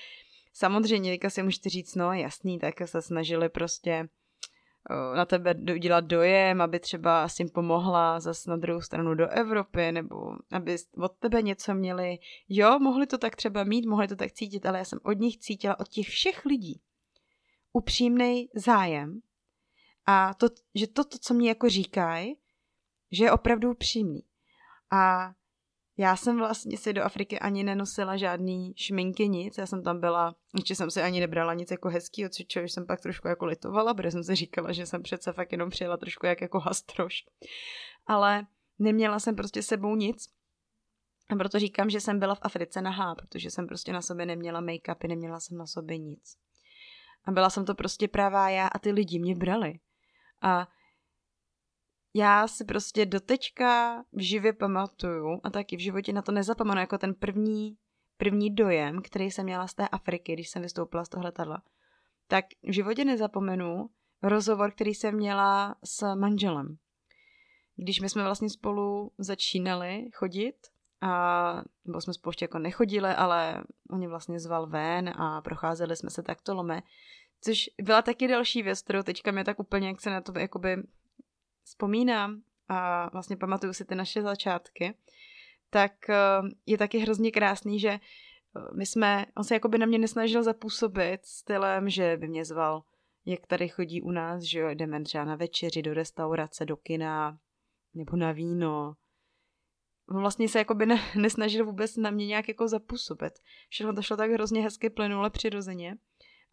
samozřejmě 0.52 1.12
teďka 1.12 1.30
si 1.30 1.42
můžete 1.42 1.68
říct, 1.68 1.95
no 1.95 2.12
jasný, 2.12 2.59
tak 2.59 2.75
se 2.85 3.02
snažili 3.02 3.49
prostě 3.49 4.09
na 5.14 5.25
tebe 5.25 5.54
udělat 5.75 6.04
dojem, 6.04 6.61
aby 6.61 6.80
třeba 6.80 7.28
si 7.28 7.42
jim 7.42 7.50
pomohla 7.50 8.21
zas 8.21 8.47
na 8.47 8.56
druhou 8.56 8.80
stranu 8.80 9.14
do 9.14 9.28
Evropy, 9.28 9.92
nebo 9.92 10.16
aby 10.52 10.76
od 10.97 11.12
tebe 11.12 11.42
něco 11.42 11.75
měli. 11.75 12.18
Jo, 12.49 12.78
mohli 12.78 13.06
to 13.06 13.18
tak 13.18 13.37
třeba 13.37 13.64
mít, 13.64 13.87
mohli 13.87 14.09
to 14.09 14.16
tak 14.16 14.33
cítit, 14.33 14.66
ale 14.66 14.78
já 14.78 14.85
jsem 14.85 14.99
od 15.02 15.12
nich 15.12 15.38
cítila, 15.38 15.80
od 15.80 15.88
těch 15.88 16.06
všech 16.06 16.45
lidí, 16.45 16.80
upřímný 17.73 18.49
zájem 18.54 19.21
a 20.06 20.34
to, 20.34 20.46
že 20.75 20.86
to, 20.86 21.04
to 21.04 21.18
co 21.18 21.34
mi 21.34 21.46
jako 21.46 21.68
říkají, 21.68 22.36
že 23.12 23.25
je 23.25 23.32
opravdu 23.32 23.70
upřímný. 23.70 24.22
A 24.92 25.32
já 25.98 26.16
jsem 26.16 26.38
vlastně 26.38 26.78
si 26.78 26.92
do 26.92 27.02
Afriky 27.02 27.38
ani 27.38 27.64
nenosila 27.64 28.16
žádný 28.16 28.75
šminky, 28.76 29.28
nic. 29.28 29.58
Já 29.58 29.66
jsem 29.66 29.82
tam 29.82 30.00
byla, 30.00 30.34
ještě 30.56 30.75
jsem 30.75 30.90
si 30.90 31.02
ani 31.02 31.20
nebrala 31.20 31.54
nic 31.54 31.70
jako 31.70 31.88
hezký, 31.88 32.25
čehož 32.46 32.72
jsem 32.72 32.86
pak 32.86 33.00
trošku 33.00 33.28
jako 33.28 33.46
litovala, 33.46 33.94
protože 33.94 34.10
jsem 34.10 34.25
si 34.25 34.34
říkala, 34.34 34.72
že 34.72 34.86
jsem 34.86 35.02
přece 35.02 35.32
fakt 35.32 35.52
jenom 35.52 35.70
přijela 35.70 35.96
trošku 35.96 36.26
jak 36.26 36.40
jako 36.40 36.58
hastroš. 36.60 37.25
Ale 38.06 38.46
neměla 38.78 39.18
jsem 39.18 39.36
prostě 39.36 39.62
sebou 39.62 39.96
nic. 39.96 40.28
A 41.30 41.36
proto 41.36 41.58
říkám, 41.58 41.90
že 41.90 42.00
jsem 42.00 42.18
byla 42.18 42.34
v 42.34 42.40
Africe 42.42 42.82
nahá, 42.82 43.14
protože 43.14 43.50
jsem 43.50 43.66
prostě 43.66 43.92
na 43.92 44.02
sobě 44.02 44.26
neměla 44.26 44.62
make-upy, 44.62 45.08
neměla 45.08 45.40
jsem 45.40 45.58
na 45.58 45.66
sobě 45.66 45.98
nic. 45.98 46.36
A 47.25 47.32
byla 47.32 47.50
jsem 47.50 47.64
to 47.64 47.75
prostě 47.75 48.08
pravá 48.08 48.50
já 48.50 48.66
a 48.66 48.78
ty 48.78 48.92
lidi 48.92 49.18
mě 49.18 49.34
brali. 49.34 49.78
A 50.43 50.69
já 52.14 52.49
si 52.49 52.64
prostě 52.64 53.07
dotečka 53.07 54.02
v 54.12 54.21
živě 54.21 54.52
pamatuju 54.52 55.40
a 55.45 55.50
taky 55.50 55.76
v 55.76 55.81
životě 55.81 56.12
na 56.12 56.23
to 56.23 56.33
nezapomenu 56.33 56.81
jako 56.81 56.99
ten 56.99 57.14
první, 57.14 57.76
první 58.16 58.55
dojem, 58.55 59.02
který 59.02 59.31
jsem 59.31 59.45
měla 59.45 59.66
z 59.66 59.75
té 59.75 59.88
Afriky, 59.88 60.33
když 60.33 60.49
jsem 60.49 60.62
vystoupila 60.62 61.05
z 61.05 61.09
toho 61.09 61.25
letadla. 61.25 61.62
Tak 62.28 62.45
v 62.62 62.73
životě 62.73 63.05
nezapomenu 63.05 63.90
rozhovor, 64.23 64.71
který 64.71 64.95
jsem 64.95 65.14
měla 65.14 65.76
s 65.85 66.14
manželem. 66.14 66.76
Když 67.76 68.00
my 68.00 68.09
jsme 68.09 68.23
vlastně 68.23 68.50
spolu 68.50 69.12
začínali 69.19 70.11
chodit, 70.14 70.57
a, 71.00 71.62
nebo 71.85 72.00
jsme 72.00 72.14
spolu 72.14 72.31
ještě 72.31 72.45
jako 72.45 72.59
nechodili, 72.59 73.09
ale 73.09 73.64
on 73.90 73.99
mě 73.99 74.09
vlastně 74.09 74.40
zval 74.40 74.66
ven 74.66 75.09
a 75.09 75.40
procházeli 75.40 75.97
jsme 75.97 76.11
se 76.11 76.23
takto 76.23 76.55
lome, 76.55 76.83
což 77.40 77.71
byla 77.83 78.02
taky 78.02 78.28
další 78.28 78.62
věc, 78.62 78.83
kterou 78.83 79.02
teďka 79.02 79.31
mě 79.33 79.45
tak 79.45 79.61
úplně, 79.61 79.88
jak 79.88 80.00
se 80.00 80.11
na 80.11 80.21
to 80.21 80.38
jakoby 80.38 80.76
vzpomínám 81.64 82.43
a 82.69 83.11
vlastně 83.12 83.37
pamatuju 83.37 83.73
si 83.73 83.85
ty 83.85 83.95
naše 83.95 84.23
začátky, 84.23 84.95
tak 85.71 86.11
eh, 86.11 86.16
je 86.66 86.78
taky 86.78 86.99
hrozně 86.99 87.31
krásný, 87.31 87.81
že 87.81 87.88
eh, 87.88 88.00
my 88.76 88.87
jsme, 88.87 89.26
on 89.37 89.45
se 89.45 89.55
jako 89.55 89.69
by 89.69 89.78
na 89.78 89.87
mě 89.87 89.99
nesnažil 89.99 90.43
zapůsobit 90.43 91.25
stylem, 91.25 91.90
že 91.90 92.16
by 92.16 92.28
mě 92.28 92.45
zval, 92.45 92.82
jak 93.25 93.47
tady 93.47 93.69
chodí 93.69 94.02
u 94.02 94.10
nás, 94.10 94.43
že 94.43 94.58
jo, 94.60 94.69
jdeme 94.69 95.02
třeba 95.02 95.25
na 95.25 95.37
večeři, 95.37 95.82
do 95.82 95.95
restaurace, 95.95 96.65
do 96.65 96.76
kina, 96.76 97.39
nebo 97.95 98.17
na 98.17 98.32
víno. 98.32 98.97
On 100.08 100.21
vlastně 100.21 100.49
se 100.49 100.58
jako 100.58 100.75
by 100.75 100.87
ne, 100.87 101.00
nesnažil 101.17 101.67
vůbec 101.67 101.97
na 101.97 102.10
mě 102.10 102.26
nějak 102.26 102.49
jako 102.49 102.69
zapůsobit. 102.69 103.32
Všechno 103.69 103.95
to 103.95 104.02
šlo 104.02 104.17
tak 104.17 104.30
hrozně 104.30 104.63
hezky 104.63 104.91
plynule 104.91 105.30
přirozeně. 105.30 105.97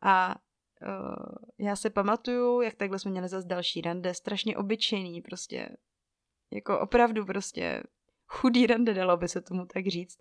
A 0.02 0.36
já 1.58 1.76
se 1.76 1.90
pamatuju, 1.90 2.62
jak 2.62 2.76
takhle 2.76 3.00
jsme 3.00 3.12
měli 3.12 3.28
zase 3.28 3.48
další 3.48 3.82
rande, 3.82 4.14
strašně 4.14 4.58
obyčejný, 4.58 5.22
prostě 5.22 5.70
jako 6.52 6.80
opravdu 6.80 7.26
prostě 7.26 7.84
chudý 8.28 8.68
rande, 8.68 8.94
dalo 8.94 9.18
by 9.18 9.28
se 9.28 9.42
tomu 9.42 9.66
tak 9.66 9.88
říct, 9.88 10.18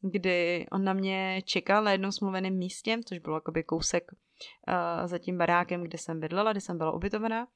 kdy 0.00 0.66
on 0.72 0.84
na 0.84 0.92
mě 0.92 1.42
čekal 1.44 1.84
na 1.84 1.92
jednom 1.92 2.12
smluveném 2.12 2.54
místě, 2.54 2.98
což 3.04 3.18
bylo 3.18 3.36
jakoby 3.36 3.62
kousek 3.64 4.12
uh, 4.12 5.06
za 5.06 5.18
tím 5.18 5.38
barákem, 5.38 5.82
kde 5.82 5.98
jsem 5.98 6.20
bydlela, 6.20 6.52
kde 6.52 6.60
jsem 6.60 6.78
byla 6.78 6.92
ubytovaná. 6.92 7.48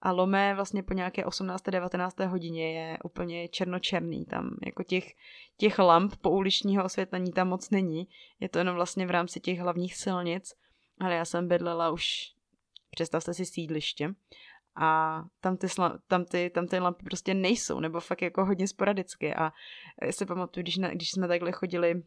A 0.00 0.12
Lomé 0.12 0.54
vlastně 0.54 0.82
po 0.82 0.94
nějaké 0.94 1.24
18. 1.24 1.62
19. 1.70 2.20
hodině 2.20 2.78
je 2.78 2.98
úplně 3.04 3.48
černočerný. 3.48 4.24
Tam 4.24 4.56
jako 4.66 4.82
těch, 4.82 5.04
těch 5.56 5.78
lamp 5.78 6.16
po 6.16 6.30
uličního 6.30 6.84
osvětlení 6.84 7.32
tam 7.32 7.48
moc 7.48 7.70
není. 7.70 8.08
Je 8.40 8.48
to 8.48 8.58
jenom 8.58 8.74
vlastně 8.74 9.06
v 9.06 9.10
rámci 9.10 9.40
těch 9.40 9.58
hlavních 9.58 9.96
silnic 9.96 10.54
ale 11.00 11.14
já 11.14 11.24
jsem 11.24 11.48
bydlela 11.48 11.90
už, 11.90 12.34
představte 12.90 13.34
si 13.34 13.46
sídliště, 13.46 14.14
a 14.76 15.22
tam 15.40 15.56
ty, 15.56 15.68
sla, 15.68 15.98
tam, 16.06 16.24
ty, 16.24 16.50
tam 16.50 16.66
ty 16.66 16.78
lampy 16.78 17.04
prostě 17.04 17.34
nejsou, 17.34 17.80
nebo 17.80 18.00
fakt 18.00 18.22
jako 18.22 18.44
hodně 18.44 18.68
sporadicky. 18.68 19.34
A 19.34 19.52
já 20.02 20.12
si 20.12 20.26
pamatuju, 20.26 20.62
když, 20.62 20.76
na, 20.76 20.88
když 20.88 21.10
jsme 21.10 21.28
takhle 21.28 21.52
chodili 21.52 22.02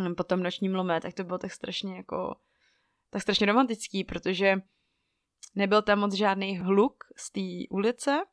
hm, 0.00 0.14
po 0.14 0.24
tom 0.24 0.42
nočním 0.42 0.74
lomé, 0.74 1.00
tak 1.00 1.14
to 1.14 1.24
bylo 1.24 1.38
tak 1.38 1.52
strašně 1.52 1.96
jako, 1.96 2.36
tak 3.10 3.22
strašně 3.22 3.46
romantický, 3.46 4.04
protože 4.04 4.56
nebyl 5.54 5.82
tam 5.82 5.98
moc 5.98 6.14
žádný 6.14 6.58
hluk 6.58 7.04
z 7.16 7.30
té 7.30 7.74
ulice, 7.76 8.24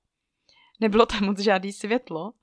nebylo 0.80 1.06
tam 1.06 1.25
moc 1.25 1.39
žádný 1.39 1.73
světlo 1.73 2.34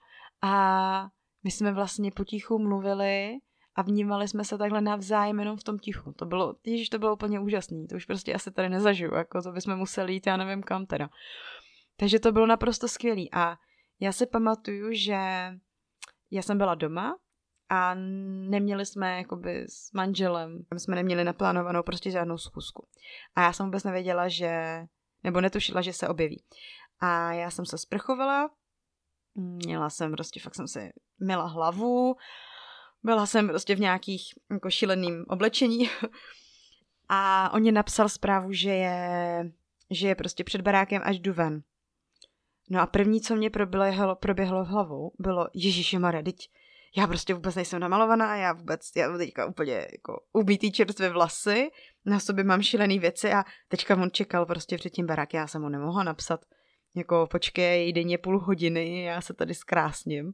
a 0.42 1.08
my 1.44 1.50
jsme 1.50 1.72
vlastně 1.72 2.10
potichu 2.10 2.58
mluvili 2.58 3.38
a 3.78 3.82
vnímali 3.82 4.28
jsme 4.28 4.44
se 4.44 4.58
takhle 4.58 4.80
navzájem 4.80 5.38
jenom 5.38 5.56
v 5.56 5.64
tom 5.64 5.78
tichu. 5.78 6.12
To 6.12 6.26
bylo, 6.26 6.54
ježiš, 6.64 6.88
to 6.88 6.98
bylo 6.98 7.12
úplně 7.12 7.40
úžasný, 7.40 7.86
to 7.86 7.96
už 7.96 8.04
prostě 8.04 8.34
asi 8.34 8.50
tady 8.50 8.68
nezažiju, 8.68 9.14
jako 9.14 9.42
to 9.42 9.52
bychom 9.52 9.76
museli 9.76 10.12
jít, 10.12 10.26
já 10.26 10.36
nevím 10.36 10.62
kam 10.62 10.86
teda. 10.86 11.08
Takže 11.96 12.18
to 12.18 12.32
bylo 12.32 12.46
naprosto 12.46 12.88
skvělý 12.88 13.32
a 13.32 13.56
já 14.00 14.12
si 14.12 14.26
pamatuju, 14.26 14.92
že 14.92 15.18
já 16.30 16.42
jsem 16.42 16.58
byla 16.58 16.74
doma 16.74 17.16
a 17.68 17.94
neměli 18.48 18.86
jsme 18.86 19.16
jakoby 19.16 19.64
s 19.68 19.92
manželem, 19.92 20.58
jsme 20.76 20.96
neměli 20.96 21.24
naplánovanou 21.24 21.82
prostě 21.82 22.10
žádnou 22.10 22.38
schůzku. 22.38 22.88
A 23.34 23.42
já 23.42 23.52
jsem 23.52 23.66
vůbec 23.66 23.84
nevěděla, 23.84 24.28
že, 24.28 24.82
nebo 25.24 25.40
netušila, 25.40 25.82
že 25.82 25.92
se 25.92 26.08
objeví. 26.08 26.44
A 27.00 27.32
já 27.32 27.50
jsem 27.50 27.66
se 27.66 27.78
sprchovala, 27.78 28.50
měla 29.34 29.90
jsem 29.90 30.12
prostě, 30.12 30.40
fakt 30.40 30.54
jsem 30.54 30.68
si 30.68 30.90
měla 31.18 31.46
hlavu, 31.46 32.16
byla 33.02 33.26
jsem 33.26 33.48
prostě 33.48 33.74
v 33.74 33.80
nějakých 33.80 34.22
jako 34.50 34.70
šíleným 34.70 35.24
oblečení 35.28 35.90
a 37.08 37.50
on 37.52 37.60
mě 37.60 37.72
napsal 37.72 38.08
zprávu, 38.08 38.52
že 38.52 38.70
je, 38.70 39.50
že 39.90 40.08
je 40.08 40.14
prostě 40.14 40.44
před 40.44 40.60
barákem 40.60 41.02
až 41.04 41.18
jdu 41.18 41.32
ven. 41.32 41.62
No 42.70 42.80
a 42.80 42.86
první, 42.86 43.20
co 43.20 43.36
mě 43.36 43.50
proběhlo, 43.50 44.16
proběhlo 44.16 44.64
hlavou, 44.64 45.12
bylo 45.18 45.48
Ježíši 45.54 45.98
Mare, 45.98 46.22
teď 46.22 46.36
já 46.96 47.06
prostě 47.06 47.34
vůbec 47.34 47.54
nejsem 47.54 47.80
namalovaná, 47.80 48.36
já 48.36 48.52
vůbec, 48.52 48.90
já 48.96 49.18
teďka 49.18 49.46
úplně 49.46 49.86
jako 49.92 50.20
ubítý 50.32 50.72
čerstvé 50.72 51.08
vlasy, 51.08 51.68
na 52.06 52.20
sobě 52.20 52.44
mám 52.44 52.62
šílený 52.62 52.98
věci 52.98 53.32
a 53.32 53.44
teďka 53.68 53.96
on 53.96 54.10
čekal 54.10 54.46
prostě 54.46 54.78
před 54.78 54.90
tím 54.90 55.06
barákem, 55.06 55.38
já 55.38 55.46
jsem 55.46 55.62
mu 55.62 55.68
nemohla 55.68 56.02
napsat, 56.02 56.44
jako 56.94 57.26
počkej, 57.30 57.92
denně 57.92 58.18
půl 58.18 58.40
hodiny, 58.40 59.02
já 59.02 59.20
se 59.20 59.34
tady 59.34 59.54
zkrásním. 59.54 60.32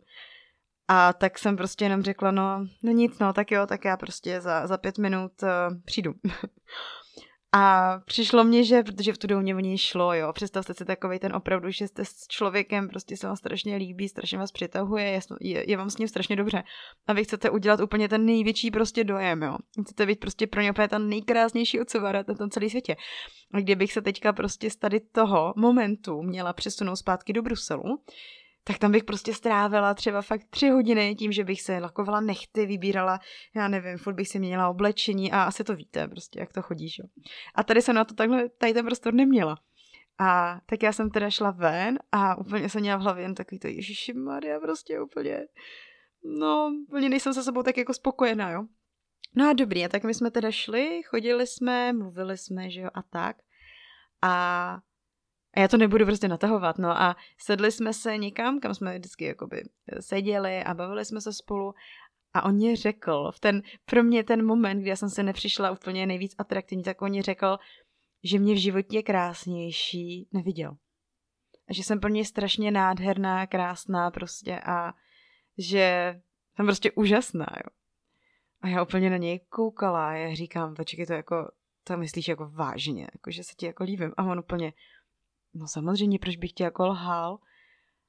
A 0.88 1.12
tak 1.12 1.38
jsem 1.38 1.56
prostě 1.56 1.84
jenom 1.84 2.02
řekla, 2.02 2.30
no, 2.30 2.66
no 2.82 2.92
nic, 2.92 3.18
no, 3.18 3.32
tak 3.32 3.50
jo, 3.50 3.66
tak 3.66 3.84
já 3.84 3.96
prostě 3.96 4.40
za, 4.40 4.66
za 4.66 4.78
pět 4.78 4.98
minut 4.98 5.32
uh, 5.42 5.48
přijdu. 5.84 6.14
A 7.56 7.98
přišlo 8.04 8.44
mně, 8.44 8.64
že, 8.64 8.82
protože 8.82 9.12
v 9.12 9.18
tu 9.18 9.26
dobu 9.26 9.42
mě 9.42 9.54
něj 9.54 9.78
šlo, 9.78 10.14
jo, 10.14 10.32
představte 10.32 10.74
si 10.74 10.84
takový 10.84 11.18
ten 11.18 11.36
opravdu, 11.36 11.70
že 11.70 11.88
jste 11.88 12.04
s 12.04 12.26
člověkem, 12.28 12.88
prostě 12.88 13.16
se 13.16 13.26
vám 13.26 13.36
strašně 13.36 13.76
líbí, 13.76 14.08
strašně 14.08 14.38
vás 14.38 14.52
přitahuje, 14.52 15.20
je, 15.40 15.70
je, 15.70 15.76
vám 15.76 15.90
s 15.90 15.98
ním 15.98 16.08
strašně 16.08 16.36
dobře. 16.36 16.62
A 17.06 17.12
vy 17.12 17.24
chcete 17.24 17.50
udělat 17.50 17.80
úplně 17.80 18.08
ten 18.08 18.26
největší 18.26 18.70
prostě 18.70 19.04
dojem, 19.04 19.42
jo. 19.42 19.56
Chcete 19.84 20.06
být 20.06 20.20
prostě 20.20 20.46
pro 20.46 20.60
ně 20.60 20.70
úplně 20.70 20.88
ten 20.88 21.08
nejkrásnější 21.08 21.80
ocovara 21.80 22.24
na 22.28 22.34
tom 22.34 22.50
celém 22.50 22.70
světě. 22.70 22.96
A 23.52 23.60
kdybych 23.60 23.92
se 23.92 24.02
teďka 24.02 24.32
prostě 24.32 24.70
z 24.70 24.76
tady 24.76 25.00
toho 25.00 25.54
momentu 25.56 26.22
měla 26.22 26.52
přesunout 26.52 26.96
zpátky 26.96 27.32
do 27.32 27.42
Bruselu, 27.42 27.98
tak 28.64 28.78
tam 28.78 28.92
bych 28.92 29.04
prostě 29.04 29.34
strávila 29.34 29.94
třeba 29.94 30.22
fakt 30.22 30.44
tři 30.50 30.68
hodiny 30.68 31.14
tím, 31.14 31.32
že 31.32 31.44
bych 31.44 31.62
se 31.62 31.78
lakovala 31.78 32.20
nechty, 32.20 32.66
vybírala, 32.66 33.20
já 33.56 33.68
nevím, 33.68 33.98
furt 33.98 34.14
bych 34.14 34.28
si 34.28 34.38
měla 34.38 34.68
oblečení 34.68 35.32
a 35.32 35.42
asi 35.42 35.64
to 35.64 35.76
víte, 35.76 36.08
prostě, 36.08 36.40
jak 36.40 36.52
to 36.52 36.62
chodíš, 36.62 36.98
jo. 36.98 37.04
A 37.54 37.64
tady 37.64 37.82
jsem 37.82 37.94
na 37.94 38.04
to 38.04 38.14
takhle, 38.14 38.48
tady 38.48 38.74
ten 38.74 38.86
prostor 38.86 39.14
neměla. 39.14 39.56
A 40.18 40.60
tak 40.66 40.82
já 40.82 40.92
jsem 40.92 41.10
teda 41.10 41.30
šla 41.30 41.50
ven 41.50 41.98
a 42.12 42.38
úplně 42.38 42.68
jsem 42.68 42.80
měla 42.80 42.98
v 42.98 43.02
hlavě 43.02 43.24
jen 43.24 43.34
takový 43.34 43.58
to 43.58 43.68
Ježíši 43.68 44.12
Maria, 44.12 44.60
prostě 44.60 45.00
úplně 45.00 45.46
no, 46.24 46.70
úplně 46.88 47.08
nejsem 47.08 47.34
se 47.34 47.42
sebou 47.42 47.62
tak 47.62 47.76
jako 47.76 47.94
spokojená, 47.94 48.50
jo. 48.50 48.64
No 49.36 49.48
a 49.50 49.52
dobrý, 49.52 49.84
a 49.84 49.88
tak 49.88 50.04
my 50.04 50.14
jsme 50.14 50.30
teda 50.30 50.50
šli, 50.50 51.02
chodili 51.02 51.46
jsme, 51.46 51.92
mluvili 51.92 52.38
jsme, 52.38 52.70
že 52.70 52.80
jo, 52.80 52.90
a 52.94 53.02
tak. 53.02 53.36
A, 54.22 54.78
a 55.54 55.60
já 55.60 55.68
to 55.68 55.76
nebudu 55.76 56.04
prostě 56.04 56.28
natahovat, 56.28 56.78
no 56.78 57.02
a 57.02 57.16
sedli 57.38 57.72
jsme 57.72 57.92
se 57.92 58.16
někam, 58.18 58.60
kam 58.60 58.74
jsme 58.74 58.98
vždycky 58.98 59.24
jakoby 59.24 59.62
seděli 60.00 60.64
a 60.64 60.74
bavili 60.74 61.04
jsme 61.04 61.20
se 61.20 61.32
spolu 61.32 61.74
a 62.34 62.42
on 62.44 62.54
mě 62.54 62.76
řekl, 62.76 63.30
v 63.34 63.40
ten, 63.40 63.62
pro 63.84 64.02
mě 64.02 64.24
ten 64.24 64.46
moment, 64.46 64.80
kdy 64.80 64.90
já 64.90 64.96
jsem 64.96 65.10
se 65.10 65.22
nepřišla 65.22 65.70
úplně 65.70 66.06
nejvíc 66.06 66.34
atraktivní, 66.38 66.84
tak 66.84 67.02
on 67.02 67.10
mě 67.10 67.22
řekl, 67.22 67.58
že 68.24 68.38
mě 68.38 68.54
v 68.54 68.62
životě 68.62 69.02
krásnější 69.02 70.28
neviděl. 70.32 70.76
A 71.68 71.72
že 71.72 71.82
jsem 71.82 72.00
pro 72.00 72.10
mě 72.10 72.24
strašně 72.24 72.70
nádherná, 72.70 73.46
krásná 73.46 74.10
prostě 74.10 74.60
a 74.60 74.94
že 75.58 76.14
jsem 76.56 76.66
prostě 76.66 76.92
úžasná, 76.92 77.46
jo. 77.56 77.70
A 78.60 78.68
já 78.68 78.82
úplně 78.82 79.10
na 79.10 79.16
něj 79.16 79.40
koukala 79.48 80.08
a 80.08 80.12
já 80.12 80.34
říkám, 80.34 80.74
počkej, 80.74 81.06
to 81.06 81.12
jako, 81.12 81.50
to 81.84 81.96
myslíš 81.96 82.28
jako 82.28 82.48
vážně, 82.48 83.06
jako 83.12 83.30
že 83.30 83.44
se 83.44 83.54
ti 83.56 83.66
jako 83.66 83.84
líbím. 83.84 84.12
A 84.16 84.24
on 84.24 84.38
úplně, 84.38 84.72
no 85.54 85.68
samozřejmě, 85.68 86.18
proč 86.18 86.36
bych 86.36 86.52
ti 86.52 86.62
jako 86.62 86.86
lhal? 86.86 87.38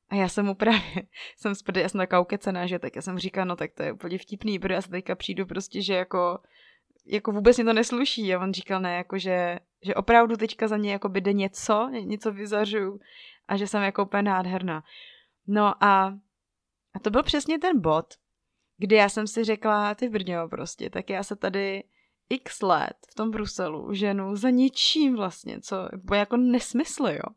A 0.10 0.15
já 0.15 0.29
jsem 0.29 0.45
mu 0.45 0.55
právě, 0.55 0.81
jsem 1.38 1.55
spady, 1.55 1.81
já 1.81 1.89
jsem 1.89 1.99
taková 1.99 2.19
ukecená, 2.19 2.67
že 2.67 2.79
tak 2.79 2.95
já 2.95 3.01
jsem 3.01 3.19
říkala, 3.19 3.45
no 3.45 3.55
tak 3.55 3.71
to 3.71 3.84
je 3.84 3.91
úplně 3.91 4.17
vtipný, 4.17 4.60
protože 4.60 4.73
já 4.73 4.81
se 4.81 4.89
teďka 4.89 5.15
přijdu 5.15 5.45
prostě, 5.45 5.81
že 5.81 5.93
jako, 5.93 6.39
jako 7.05 7.31
vůbec 7.31 7.58
mě 7.58 7.65
to 7.65 7.73
nesluší. 7.73 8.36
A 8.36 8.39
on 8.39 8.53
říkal, 8.53 8.79
ne, 8.81 8.95
jako 8.95 9.17
že, 9.17 9.60
že 9.81 9.95
opravdu 9.95 10.38
teďka 10.38 10.67
za 10.67 10.77
mě 10.77 10.91
jako 10.91 11.10
by 11.10 11.21
jde 11.21 11.34
něco, 11.34 11.89
něco 11.89 12.31
vyzařuju 12.31 12.99
a 13.47 13.58
že 13.58 13.67
jsem 13.67 13.84
jako 13.84 14.03
úplně 14.03 14.23
nádherná. 14.23 14.84
No 15.47 15.84
a, 15.84 16.17
a 16.93 16.99
to 17.01 17.10
byl 17.10 17.23
přesně 17.23 17.60
ten 17.60 17.81
bod, 17.81 18.05
kdy 18.77 18.95
já 18.95 19.10
jsem 19.10 19.27
si 19.27 19.43
řekla, 19.43 19.95
ty 19.95 20.10
brňo 20.10 20.49
prostě, 20.49 20.89
tak 20.89 21.10
já 21.10 21.23
se 21.23 21.36
tady 21.36 21.84
x 22.30 22.62
let 22.62 22.94
v 23.12 23.16
tom 23.16 23.32
Bruselu 23.32 23.94
ženu 23.94 24.36
za 24.36 24.50
ničím 24.50 25.16
vlastně, 25.16 25.62
co 25.62 25.90
bylo 26.04 26.20
jako 26.20 26.38
nesmysl, 26.38 27.08
jo. 27.08 27.36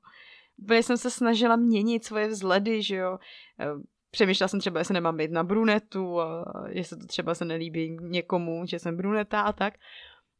Úplně 0.56 0.82
jsem 0.82 0.96
se 0.96 1.10
snažila 1.10 1.56
měnit 1.56 2.04
svoje 2.04 2.28
vzhledy, 2.28 2.82
že 2.82 2.96
jo. 2.96 3.18
Eh, 3.60 3.66
přemýšlela 4.10 4.48
jsem 4.48 4.60
třeba, 4.60 4.78
jestli 4.78 4.94
nemám 4.94 5.16
být 5.16 5.30
na 5.30 5.44
brunetu, 5.44 6.20
a 6.20 6.44
jestli 6.68 6.96
to 6.96 7.06
třeba 7.06 7.34
se 7.34 7.44
nelíbí 7.44 7.96
někomu, 8.00 8.66
že 8.66 8.78
jsem 8.78 8.96
bruneta 8.96 9.40
a 9.40 9.52
tak. 9.52 9.74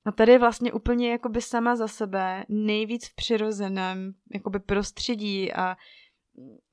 A 0.05 0.13
tady 0.13 0.33
je 0.33 0.39
vlastně 0.39 0.73
úplně 0.73 1.11
jakoby 1.11 1.43
sama 1.43 1.77
za 1.77 1.89
sebe 1.89 2.45
nejvíc 2.49 3.09
v 3.09 3.15
přirozeném 3.15 4.15
jakoby 4.35 4.59
prostředí 4.59 5.53
a 5.53 5.77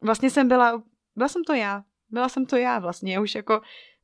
vlastně 0.02 0.30
jsem 0.30 0.48
byla, 0.48 0.84
byla 1.16 1.28
jsem 1.28 1.44
to 1.44 1.54
já, 1.54 1.84
byla 2.10 2.30
jsem 2.30 2.46
to 2.46 2.58
já 2.58 2.80
vlastně, 2.80 3.20
už 3.20 3.36
jako 3.36 3.62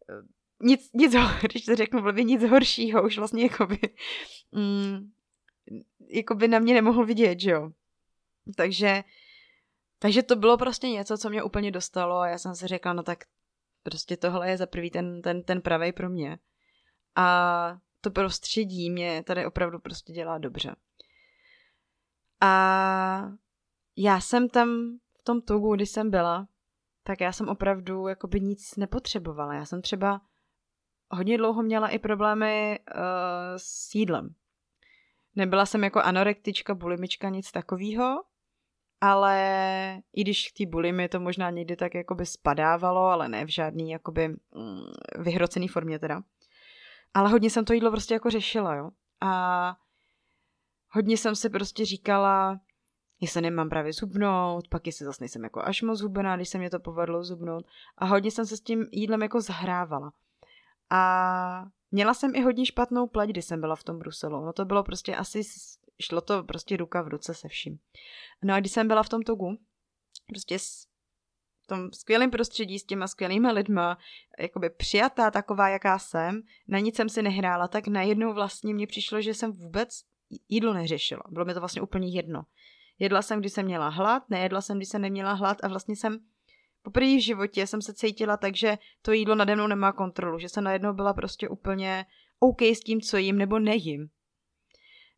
eh, 0.09 0.13
nic, 0.61 0.89
nic, 0.93 1.15
když 1.41 1.65
to 1.65 1.75
řeknu 1.75 2.01
blbě, 2.01 2.23
nic 2.23 2.43
horšího, 2.43 3.03
už 3.03 3.17
vlastně 3.17 3.43
jakoby, 3.43 3.79
mm, 4.51 5.11
jakoby 6.07 6.47
na 6.47 6.59
mě 6.59 6.73
nemohl 6.73 7.05
vidět, 7.05 7.39
že 7.39 7.51
jo. 7.51 7.71
Takže, 8.55 9.03
takže 9.99 10.23
to 10.23 10.35
bylo 10.35 10.57
prostě 10.57 10.89
něco, 10.89 11.17
co 11.17 11.29
mě 11.29 11.43
úplně 11.43 11.71
dostalo 11.71 12.19
a 12.19 12.27
já 12.27 12.37
jsem 12.37 12.55
si 12.55 12.67
řekla, 12.67 12.93
no 12.93 13.03
tak 13.03 13.23
prostě 13.83 14.17
tohle 14.17 14.49
je 14.49 14.57
za 14.57 14.65
prvý 14.65 14.91
ten, 14.91 15.21
ten, 15.21 15.43
ten 15.43 15.61
pravej 15.61 15.91
pro 15.91 16.09
mě. 16.09 16.39
A 17.15 17.77
to 18.01 18.11
prostředí 18.11 18.89
mě 18.89 19.23
tady 19.23 19.45
opravdu 19.45 19.79
prostě 19.79 20.13
dělá 20.13 20.37
dobře. 20.37 20.75
A 22.41 23.31
já 23.95 24.21
jsem 24.21 24.49
tam 24.49 24.97
v 25.19 25.23
tom 25.23 25.41
Togu, 25.41 25.75
kdy 25.75 25.85
jsem 25.85 26.11
byla, 26.11 26.47
tak 27.03 27.21
já 27.21 27.31
jsem 27.31 27.49
opravdu 27.49 28.07
jakoby 28.07 28.41
nic 28.41 28.75
nepotřebovala. 28.75 29.53
Já 29.53 29.65
jsem 29.65 29.81
třeba 29.81 30.21
hodně 31.11 31.37
dlouho 31.37 31.63
měla 31.63 31.87
i 31.87 31.99
problémy 31.99 32.79
uh, 32.95 33.01
s 33.57 33.95
jídlem. 33.95 34.35
Nebyla 35.35 35.65
jsem 35.65 35.83
jako 35.83 36.01
anorektička, 36.01 36.75
bulimička, 36.75 37.29
nic 37.29 37.51
takového, 37.51 38.23
ale 39.01 40.01
i 40.13 40.21
když 40.21 40.51
k 40.51 40.57
té 40.57 40.65
bulimy 40.65 41.09
to 41.09 41.19
možná 41.19 41.49
někdy 41.49 41.75
tak 41.75 41.95
jakoby 41.95 42.25
spadávalo, 42.25 43.01
ale 43.01 43.29
ne 43.29 43.45
v 43.45 43.49
žádný 43.49 43.89
jakoby 43.91 44.27
mm, 44.27 44.37
vyhrocený 45.19 45.67
formě 45.67 45.99
teda. 45.99 46.21
Ale 47.13 47.29
hodně 47.29 47.49
jsem 47.49 47.65
to 47.65 47.73
jídlo 47.73 47.91
prostě 47.91 48.13
jako 48.13 48.29
řešila, 48.29 48.75
jo. 48.75 48.89
A 49.21 49.75
hodně 50.89 51.17
jsem 51.17 51.35
si 51.35 51.49
prostě 51.49 51.85
říkala, 51.85 52.59
jestli 53.21 53.41
nemám 53.41 53.69
právě 53.69 53.93
zubnout, 53.93 54.67
pak 54.67 54.85
jestli 54.85 55.05
zase 55.05 55.23
nejsem 55.23 55.43
jako 55.43 55.61
až 55.61 55.81
moc 55.81 55.99
zubená, 55.99 56.35
když 56.35 56.49
se 56.49 56.57
mě 56.57 56.69
to 56.69 56.79
povedlo 56.79 57.23
zubnout. 57.23 57.65
A 57.97 58.05
hodně 58.05 58.31
jsem 58.31 58.45
se 58.45 58.57
s 58.57 58.61
tím 58.61 58.85
jídlem 58.91 59.21
jako 59.21 59.41
zahrávala. 59.41 60.13
A 60.91 61.65
měla 61.91 62.13
jsem 62.13 62.35
i 62.35 62.41
hodně 62.41 62.65
špatnou 62.65 63.07
pleť, 63.07 63.29
když 63.29 63.45
jsem 63.45 63.61
byla 63.61 63.75
v 63.75 63.83
tom 63.83 63.99
Bruselu. 63.99 64.45
No 64.45 64.53
to 64.53 64.65
bylo 64.65 64.83
prostě 64.83 65.15
asi, 65.15 65.41
šlo 66.01 66.21
to 66.21 66.43
prostě 66.43 66.77
ruka 66.77 67.01
v 67.01 67.07
ruce 67.07 67.33
se 67.33 67.47
vším. 67.47 67.79
No 68.43 68.53
a 68.53 68.59
když 68.59 68.71
jsem 68.71 68.87
byla 68.87 69.03
v 69.03 69.09
tom 69.09 69.21
Togu, 69.21 69.57
prostě 70.27 70.59
s 70.59 70.87
tom 71.67 71.91
skvělém 71.93 72.31
prostředí 72.31 72.79
s 72.79 72.83
těma 72.83 73.07
skvělýma 73.07 73.51
lidma, 73.51 73.97
jakoby 74.39 74.69
přijatá 74.69 75.31
taková, 75.31 75.69
jaká 75.69 75.99
jsem, 75.99 76.41
na 76.67 76.79
nic 76.79 76.95
jsem 76.95 77.09
si 77.09 77.21
nehrála, 77.21 77.67
tak 77.67 77.87
najednou 77.87 78.33
vlastně 78.33 78.73
mně 78.73 78.87
přišlo, 78.87 79.21
že 79.21 79.33
jsem 79.33 79.51
vůbec 79.51 80.03
jídlo 80.49 80.73
neřešila. 80.73 81.23
Bylo 81.29 81.45
mi 81.45 81.53
to 81.53 81.59
vlastně 81.59 81.81
úplně 81.81 82.09
jedno. 82.09 82.43
Jedla 82.99 83.21
jsem, 83.21 83.39
když 83.39 83.53
jsem 83.53 83.65
měla 83.65 83.89
hlad, 83.89 84.29
nejedla 84.29 84.61
jsem, 84.61 84.77
když 84.77 84.89
jsem 84.89 85.01
neměla 85.01 85.33
hlad 85.33 85.57
a 85.63 85.67
vlastně 85.67 85.95
jsem 85.95 86.19
poprvé 86.81 87.15
v 87.15 87.23
životě 87.23 87.67
jsem 87.67 87.81
se 87.81 87.93
cítila 87.93 88.37
tak, 88.37 88.55
že 88.55 88.77
to 89.01 89.11
jídlo 89.11 89.35
nade 89.35 89.55
mnou 89.55 89.67
nemá 89.67 89.91
kontrolu, 89.91 90.39
že 90.39 90.49
jsem 90.49 90.63
najednou 90.63 90.93
byla 90.93 91.13
prostě 91.13 91.49
úplně 91.49 92.05
OK 92.39 92.61
s 92.61 92.79
tím, 92.79 93.01
co 93.01 93.17
jím 93.17 93.37
nebo 93.37 93.59
nejím. 93.59 94.09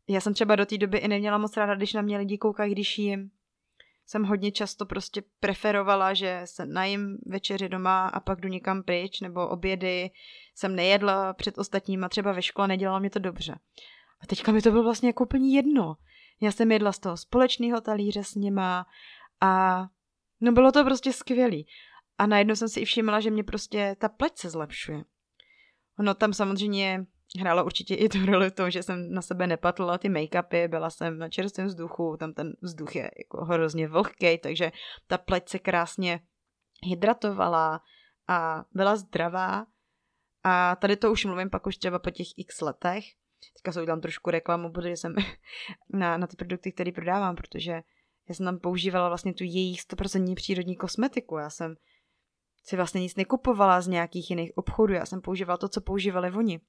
Já 0.08 0.20
jsem 0.20 0.34
třeba 0.34 0.56
do 0.56 0.66
té 0.66 0.78
doby 0.78 0.98
i 0.98 1.08
neměla 1.08 1.38
moc 1.38 1.56
ráda, 1.56 1.74
když 1.74 1.92
na 1.92 2.02
mě 2.02 2.18
lidi 2.18 2.38
koukají, 2.38 2.72
když 2.72 2.98
jim. 2.98 3.30
Jsem 4.06 4.24
hodně 4.24 4.52
často 4.52 4.86
prostě 4.86 5.22
preferovala, 5.40 6.14
že 6.14 6.40
se 6.44 6.66
najím 6.66 7.18
večeři 7.26 7.68
doma 7.68 8.08
a 8.08 8.20
pak 8.20 8.40
jdu 8.40 8.48
někam 8.48 8.82
pryč, 8.82 9.20
nebo 9.20 9.48
obědy 9.48 10.10
jsem 10.54 10.74
nejedla 10.74 11.32
před 11.32 11.58
ostatníma, 11.58 12.08
třeba 12.08 12.32
ve 12.32 12.42
škole 12.42 12.68
nedělala 12.68 12.98
mě 12.98 13.10
to 13.10 13.18
dobře. 13.18 13.58
A 14.20 14.26
teďka 14.26 14.52
mi 14.52 14.62
to 14.62 14.70
bylo 14.70 14.82
vlastně 14.82 15.08
jako 15.08 15.24
úplně 15.24 15.56
jedno. 15.56 15.96
Já 16.40 16.52
jsem 16.52 16.72
jedla 16.72 16.92
z 16.92 16.98
toho 16.98 17.16
společného 17.16 17.80
talíře 17.80 18.24
s 18.24 18.34
nima 18.34 18.86
a 19.40 19.86
no 20.44 20.52
bylo 20.52 20.72
to 20.72 20.84
prostě 20.84 21.12
skvělý. 21.12 21.66
A 22.18 22.26
najednou 22.26 22.54
jsem 22.54 22.68
si 22.68 22.80
i 22.80 22.84
všimla, 22.84 23.20
že 23.20 23.30
mě 23.30 23.44
prostě 23.44 23.96
ta 23.98 24.08
pleť 24.08 24.38
se 24.38 24.50
zlepšuje. 24.50 25.04
Ono 25.98 26.14
tam 26.14 26.32
samozřejmě 26.32 27.06
hrálo 27.40 27.64
určitě 27.64 27.94
i 27.94 28.08
tu 28.08 28.26
roli 28.26 28.50
to, 28.50 28.70
že 28.70 28.82
jsem 28.82 29.12
na 29.12 29.22
sebe 29.22 29.46
nepatlila 29.46 29.98
ty 29.98 30.08
make-upy, 30.08 30.68
byla 30.68 30.90
jsem 30.90 31.18
na 31.18 31.28
čerstvém 31.28 31.66
vzduchu, 31.66 32.16
tam 32.16 32.32
ten 32.32 32.52
vzduch 32.62 32.96
je 32.96 33.10
jako 33.18 33.44
hrozně 33.44 33.88
vlhký, 33.88 34.38
takže 34.38 34.72
ta 35.06 35.18
pleť 35.18 35.48
se 35.48 35.58
krásně 35.58 36.20
hydratovala 36.82 37.80
a 38.28 38.64
byla 38.72 38.96
zdravá. 38.96 39.66
A 40.44 40.76
tady 40.76 40.96
to 40.96 41.12
už 41.12 41.24
mluvím 41.24 41.50
pak 41.50 41.66
už 41.66 41.76
třeba 41.76 41.98
po 41.98 42.10
těch 42.10 42.26
x 42.36 42.60
letech. 42.60 43.04
Teďka 43.54 43.72
se 43.72 43.82
udělám 43.82 44.00
trošku 44.00 44.30
reklamu, 44.30 44.72
protože 44.72 44.96
jsem 44.96 45.14
na, 45.92 46.16
na 46.16 46.26
ty 46.26 46.36
produkty, 46.36 46.72
které 46.72 46.92
prodávám, 46.92 47.36
protože 47.36 47.82
já 48.28 48.34
jsem 48.34 48.46
tam 48.46 48.58
používala 48.58 49.08
vlastně 49.08 49.34
tu 49.34 49.44
jejich 49.44 49.80
100% 49.80 50.34
přírodní 50.34 50.76
kosmetiku. 50.76 51.36
Já 51.36 51.50
jsem 51.50 51.76
si 52.62 52.76
vlastně 52.76 53.00
nic 53.00 53.16
nekupovala 53.16 53.80
z 53.80 53.88
nějakých 53.88 54.30
jiných 54.30 54.58
obchodů, 54.58 54.94
já 54.94 55.06
jsem 55.06 55.20
používala 55.20 55.56
to, 55.56 55.68
co 55.68 55.80
používali 55.80 56.30
oni 56.30 56.60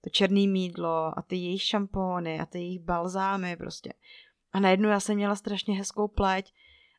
to 0.00 0.10
černé 0.10 0.46
mídlo 0.46 1.18
a 1.18 1.22
ty 1.22 1.36
jejich 1.36 1.62
šampóny 1.62 2.40
a 2.40 2.46
ty 2.46 2.58
jejich 2.58 2.80
balzámy 2.80 3.56
prostě. 3.56 3.92
A 4.52 4.60
najednou 4.60 4.88
já 4.88 5.00
jsem 5.00 5.16
měla 5.16 5.36
strašně 5.36 5.74
hezkou 5.74 6.08
pleť, 6.08 6.52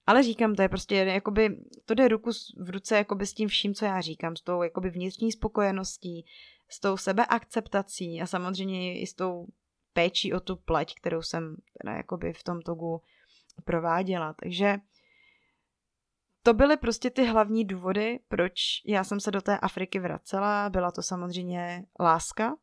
ale 0.07 0.23
říkám, 0.23 0.55
to 0.55 0.61
je 0.61 0.69
prostě, 0.69 0.95
jakoby, 0.95 1.57
to 1.85 1.93
jde 1.93 2.07
ruku 2.07 2.29
v 2.57 2.69
ruce 2.69 2.97
jakoby 2.97 3.25
s 3.25 3.33
tím 3.33 3.47
vším, 3.47 3.73
co 3.73 3.85
já 3.85 4.01
říkám, 4.01 4.35
s 4.35 4.41
tou 4.41 4.63
jakoby 4.63 4.89
vnitřní 4.89 5.31
spokojeností, 5.31 6.25
s 6.69 6.79
tou 6.79 6.97
sebeakceptací 6.97 8.21
a 8.21 8.27
samozřejmě 8.27 9.01
i 9.01 9.07
s 9.07 9.13
tou 9.13 9.47
péčí 9.93 10.33
o 10.33 10.39
tu 10.39 10.55
pleť, 10.55 10.95
kterou 10.95 11.21
jsem 11.21 11.55
teda 11.81 11.97
jakoby 11.97 12.33
v 12.33 12.43
tom 12.43 12.61
togu 12.61 13.01
prováděla. 13.59 14.33
Takže 14.33 14.77
to 16.43 16.53
byly 16.53 16.77
prostě 16.77 17.09
ty 17.09 17.25
hlavní 17.25 17.65
důvody, 17.65 18.19
proč 18.27 18.53
já 18.87 19.03
jsem 19.03 19.19
se 19.19 19.31
do 19.31 19.41
té 19.41 19.59
Afriky 19.59 19.99
vracela. 19.99 20.69
Byla 20.69 20.91
to 20.91 21.01
samozřejmě 21.01 21.85
láska, 21.99 22.55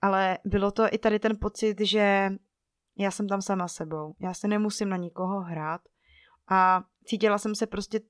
ale 0.00 0.38
bylo 0.44 0.70
to 0.70 0.84
i 0.92 0.98
tady 0.98 1.18
ten 1.18 1.38
pocit, 1.40 1.80
že 1.80 2.30
já 2.98 3.10
jsem 3.10 3.28
tam 3.28 3.42
sama 3.42 3.68
sebou. 3.68 4.14
Já 4.20 4.34
se 4.34 4.48
nemusím 4.48 4.88
na 4.88 4.96
nikoho 4.96 5.40
hrát 5.40 5.80
a 6.50 6.84
cítila 7.04 7.38
jsem 7.38 7.54
se 7.54 7.66
prostě 7.66 8.00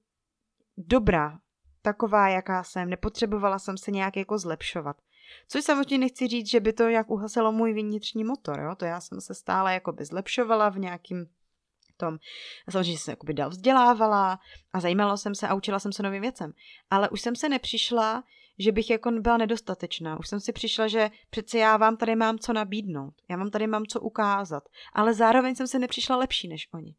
dobrá, 0.77 1.39
taková, 1.83 2.29
jaká 2.29 2.65
jsem. 2.65 2.91
Nepotřebovala 2.91 3.59
jsem 3.59 3.79
se 3.79 3.91
nějak 3.91 4.17
jako 4.17 4.39
zlepšovat. 4.39 4.97
Což 5.49 5.65
samozřejmě 5.65 5.99
nechci 5.99 6.29
říct, 6.29 6.51
že 6.51 6.61
by 6.61 6.73
to 6.73 6.89
jak 6.89 7.11
uhasilo 7.11 7.53
můj 7.53 7.73
vnitřní 7.73 8.25
motor, 8.25 8.61
jo? 8.61 8.75
to 8.75 8.85
já 8.85 9.01
jsem 9.01 9.21
se 9.21 9.35
stále 9.35 9.75
jako 9.75 9.93
by 9.93 10.05
zlepšovala 10.05 10.69
v 10.69 10.79
nějakým 10.79 11.27
tom. 12.03 12.19
A 12.69 12.71
samozřejmě 12.71 12.99
jsem 12.99 13.05
se 13.05 13.12
jakoby 13.12 13.35
dál 13.35 13.51
vzdělávala 13.51 14.38
a 14.73 14.81
zajímala 14.81 15.17
jsem 15.17 15.35
se 15.35 15.49
a 15.49 15.55
učila 15.55 15.79
jsem 15.79 15.93
se 15.93 16.03
novým 16.03 16.23
věcem. 16.23 16.53
Ale 16.91 17.09
už 17.09 17.21
jsem 17.21 17.37
se 17.37 17.49
nepřišla, 17.49 18.25
že 18.59 18.73
bych 18.73 18.91
jako 18.91 19.11
byla 19.11 19.37
nedostatečná. 19.37 20.19
Už 20.19 20.29
jsem 20.29 20.41
si 20.41 20.53
přišla, 20.53 20.88
že 20.88 21.11
přece 21.31 21.59
já 21.59 21.77
vám 21.77 21.97
tady 21.97 22.17
mám 22.17 22.38
co 22.38 22.53
nabídnout. 22.53 23.15
Já 23.31 23.37
vám 23.37 23.51
tady 23.51 23.67
mám 23.67 23.87
co 23.87 24.01
ukázat. 24.01 24.62
Ale 24.93 25.15
zároveň 25.15 25.55
jsem 25.55 25.67
se 25.67 25.79
nepřišla 25.79 26.17
lepší 26.17 26.49
než 26.49 26.69
oni. 26.75 26.95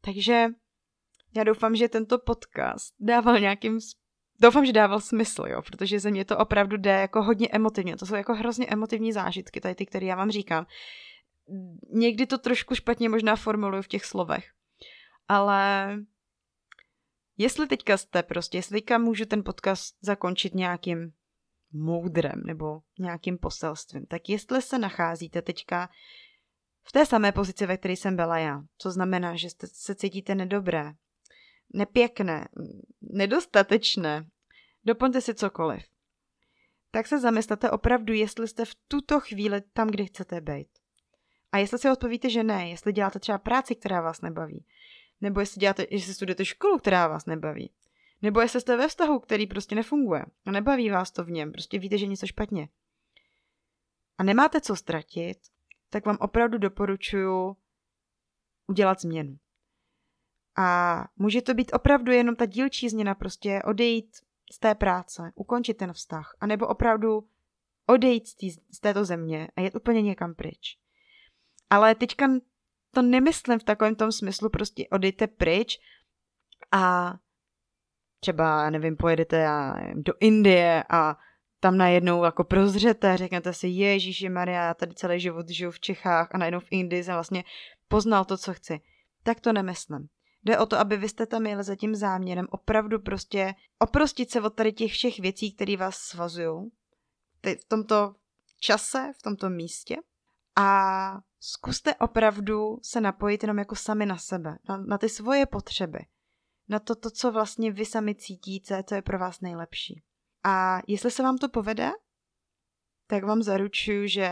Takže 0.00 0.46
já 1.36 1.44
doufám, 1.44 1.76
že 1.76 1.88
tento 1.88 2.18
podcast 2.18 2.94
dával 3.00 3.40
nějakým 3.40 3.78
Doufám, 4.42 4.66
že 4.66 4.72
dával 4.72 5.00
smysl, 5.00 5.44
jo, 5.46 5.62
protože 5.62 6.00
ze 6.00 6.10
mě 6.10 6.24
to 6.24 6.38
opravdu 6.38 6.76
jde 6.76 6.90
jako 6.90 7.22
hodně 7.22 7.48
emotivně. 7.52 7.96
To 7.96 8.06
jsou 8.06 8.14
jako 8.14 8.34
hrozně 8.34 8.66
emotivní 8.66 9.12
zážitky, 9.12 9.60
tady 9.60 9.74
ty, 9.74 9.86
které 9.86 10.06
já 10.06 10.16
vám 10.16 10.30
říkám. 10.30 10.66
Někdy 11.92 12.26
to 12.26 12.38
trošku 12.38 12.74
špatně 12.74 13.08
možná 13.08 13.36
formuluju 13.36 13.82
v 13.82 13.88
těch 13.88 14.04
slovech, 14.04 14.50
ale 15.28 15.96
jestli 17.36 17.66
teďka 17.66 17.96
jste 17.96 18.22
prostě, 18.22 18.58
jestli 18.58 18.80
teďka 18.80 18.98
můžu 18.98 19.24
ten 19.24 19.44
podcast 19.44 19.96
zakončit 20.00 20.54
nějakým 20.54 21.12
moudrem 21.72 22.42
nebo 22.46 22.80
nějakým 22.98 23.38
poselstvím, 23.38 24.06
tak 24.06 24.28
jestli 24.28 24.62
se 24.62 24.78
nacházíte 24.78 25.42
teďka 25.42 25.88
v 26.82 26.92
té 26.92 27.06
samé 27.06 27.32
pozici, 27.32 27.66
ve 27.66 27.76
které 27.76 27.92
jsem 27.92 28.16
byla 28.16 28.38
já, 28.38 28.62
co 28.78 28.90
znamená, 28.90 29.36
že 29.36 29.50
jste, 29.50 29.66
se 29.66 29.94
cítíte 29.94 30.34
nedobré, 30.34 30.92
nepěkné, 31.72 32.48
nedostatečné, 33.00 34.26
doplňte 34.84 35.20
si 35.20 35.34
cokoliv. 35.34 35.82
Tak 36.90 37.06
se 37.06 37.20
zamyslete 37.20 37.70
opravdu, 37.70 38.12
jestli 38.12 38.48
jste 38.48 38.64
v 38.64 38.74
tuto 38.88 39.20
chvíli 39.20 39.60
tam, 39.60 39.88
kde 39.88 40.04
chcete 40.04 40.40
být. 40.40 40.68
A 41.52 41.58
jestli 41.58 41.78
si 41.78 41.90
odpovíte, 41.90 42.30
že 42.30 42.42
ne, 42.42 42.68
jestli 42.68 42.92
děláte 42.92 43.18
třeba 43.18 43.38
práci, 43.38 43.74
která 43.74 44.00
vás 44.00 44.20
nebaví, 44.20 44.64
nebo 45.20 45.40
jestli, 45.40 45.58
děláte, 45.58 45.86
jestli 45.90 46.14
studujete 46.14 46.44
školu, 46.44 46.78
která 46.78 47.08
vás 47.08 47.26
nebaví, 47.26 47.70
nebo 48.22 48.40
jestli 48.40 48.60
jste 48.60 48.76
ve 48.76 48.88
vztahu, 48.88 49.18
který 49.18 49.46
prostě 49.46 49.74
nefunguje 49.74 50.24
a 50.46 50.50
nebaví 50.50 50.90
vás 50.90 51.10
to 51.10 51.24
v 51.24 51.30
něm, 51.30 51.52
prostě 51.52 51.78
víte, 51.78 51.98
že 51.98 52.06
něco 52.06 52.26
špatně. 52.26 52.68
A 54.18 54.22
nemáte 54.22 54.60
co 54.60 54.76
ztratit, 54.76 55.38
tak 55.90 56.06
vám 56.06 56.16
opravdu 56.20 56.58
doporučuji 56.58 57.56
udělat 58.66 59.00
změnu. 59.00 59.38
A 60.56 61.04
může 61.16 61.42
to 61.42 61.54
být 61.54 61.72
opravdu 61.74 62.12
jenom 62.12 62.36
ta 62.36 62.46
dílčí 62.46 62.88
změna, 62.88 63.14
prostě 63.14 63.62
odejít 63.64 64.16
z 64.52 64.58
té 64.58 64.74
práce, 64.74 65.32
ukončit 65.34 65.74
ten 65.74 65.92
vztah, 65.92 66.36
anebo 66.40 66.66
opravdu 66.66 67.28
odejít 67.86 68.28
z, 68.28 68.34
tý, 68.34 68.50
z 68.50 68.80
této 68.80 69.04
země 69.04 69.48
a 69.56 69.60
jet 69.60 69.74
úplně 69.74 70.02
někam 70.02 70.34
pryč. 70.34 70.78
Ale 71.70 71.94
teďka 71.94 72.28
to 72.94 73.02
nemyslím 73.02 73.58
v 73.58 73.64
takovém 73.64 73.94
tom 73.94 74.12
smyslu, 74.12 74.50
prostě 74.50 74.88
odejte 74.92 75.26
pryč 75.26 75.78
a 76.72 77.14
třeba, 78.20 78.70
nevím, 78.70 78.96
pojedete 78.96 79.46
nevím, 79.80 80.02
do 80.02 80.12
Indie 80.20 80.84
a 80.90 81.16
tam 81.60 81.76
najednou 81.76 82.24
jako 82.24 82.44
prozřete, 82.44 83.16
řeknete 83.16 83.52
si, 83.52 83.68
Ježíši 83.68 84.28
Maria, 84.28 84.62
já 84.62 84.74
tady 84.74 84.94
celý 84.94 85.20
život 85.20 85.48
žiju 85.48 85.70
v 85.70 85.80
Čechách 85.80 86.28
a 86.34 86.38
najednou 86.38 86.60
v 86.60 86.68
Indii 86.70 87.04
jsem 87.04 87.14
vlastně 87.14 87.44
poznal 87.88 88.24
to, 88.24 88.36
co 88.36 88.54
chci. 88.54 88.80
Tak 89.22 89.40
to 89.40 89.52
nemyslím. 89.52 90.08
Jde 90.44 90.58
o 90.58 90.66
to, 90.66 90.78
aby 90.78 90.96
vy 90.96 91.08
jste 91.08 91.26
tam 91.26 91.46
jeli 91.46 91.64
za 91.64 91.76
tím 91.76 91.94
záměrem 91.94 92.46
opravdu 92.50 92.98
prostě 92.98 93.54
oprostit 93.78 94.30
se 94.30 94.40
od 94.40 94.54
tady 94.54 94.72
těch 94.72 94.92
všech 94.92 95.18
věcí, 95.18 95.52
které 95.52 95.76
vás 95.76 95.96
svazují 95.96 96.70
v 97.60 97.64
tomto 97.68 98.14
čase, 98.60 99.12
v 99.18 99.22
tomto 99.22 99.50
místě 99.50 99.96
a 100.56 101.20
zkuste 101.40 101.94
opravdu 101.94 102.78
se 102.82 103.00
napojit 103.00 103.42
jenom 103.42 103.58
jako 103.58 103.76
sami 103.76 104.06
na 104.06 104.18
sebe, 104.18 104.58
na, 104.68 104.76
na 104.76 104.98
ty 104.98 105.08
svoje 105.08 105.46
potřeby, 105.46 105.98
na 106.68 106.78
to, 106.78 106.94
to, 106.94 107.10
co 107.10 107.32
vlastně 107.32 107.72
vy 107.72 107.86
sami 107.86 108.14
cítíte, 108.14 108.84
co 108.84 108.94
je 108.94 109.02
pro 109.02 109.18
vás 109.18 109.40
nejlepší. 109.40 110.02
A 110.44 110.80
jestli 110.86 111.10
se 111.10 111.22
vám 111.22 111.38
to 111.38 111.48
povede, 111.48 111.90
tak 113.06 113.24
vám 113.24 113.42
zaručuju, 113.42 114.06
že 114.06 114.30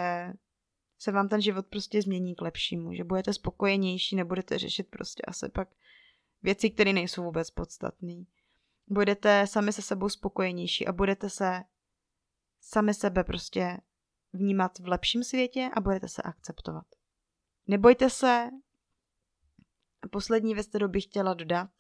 se 0.99 1.13
vám 1.13 1.29
ten 1.29 1.41
život 1.41 1.67
prostě 1.67 2.03
změní 2.03 2.35
k 2.35 2.41
lepšímu, 2.41 2.95
že 2.95 3.05
budete 3.05 3.33
spokojenější, 3.33 4.17
nebudete 4.17 4.59
řešit 4.59 4.89
prostě 4.91 5.23
asi 5.29 5.49
pak 5.49 5.69
věci, 6.43 6.71
které 6.71 6.93
nejsou 6.93 7.25
vůbec 7.25 7.51
podstatné. 7.51 8.25
Budete 8.87 9.47
sami 9.47 9.73
se 9.73 9.83
sebou 9.83 10.09
spokojenější 10.09 10.87
a 10.87 10.93
budete 10.93 11.31
se 11.31 11.65
sami 12.61 12.95
sebe 12.95 13.25
prostě 13.25 13.79
vnímat 14.33 14.79
v 14.79 14.89
lepším 14.89 15.25
světě 15.25 15.71
a 15.75 15.81
budete 15.81 16.09
se 16.09 16.23
akceptovat. 16.23 16.98
Nebojte 17.69 18.11
se, 18.11 18.51
poslední 20.11 20.55
věc, 20.55 20.67
kterou 20.67 20.89
bych 20.89 21.05
chtěla 21.05 21.35
dodat, 21.35 21.71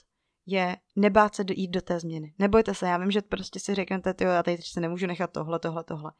je 0.46 0.76
nebát 0.96 1.34
se 1.34 1.44
jít 1.50 1.70
do 1.70 1.80
té 1.80 2.00
změny. 2.00 2.34
Nebojte 2.38 2.74
se, 2.74 2.86
já 2.86 2.98
vím, 2.98 3.10
že 3.10 3.22
prostě 3.22 3.60
si 3.60 3.74
řeknete, 3.74 4.24
jo, 4.24 4.30
já 4.30 4.42
tady 4.42 4.58
se 4.58 4.80
nemůžu 4.80 5.06
nechat 5.06 5.32
tohle, 5.32 5.58
tohle, 5.58 5.84
tohle. 5.84 6.12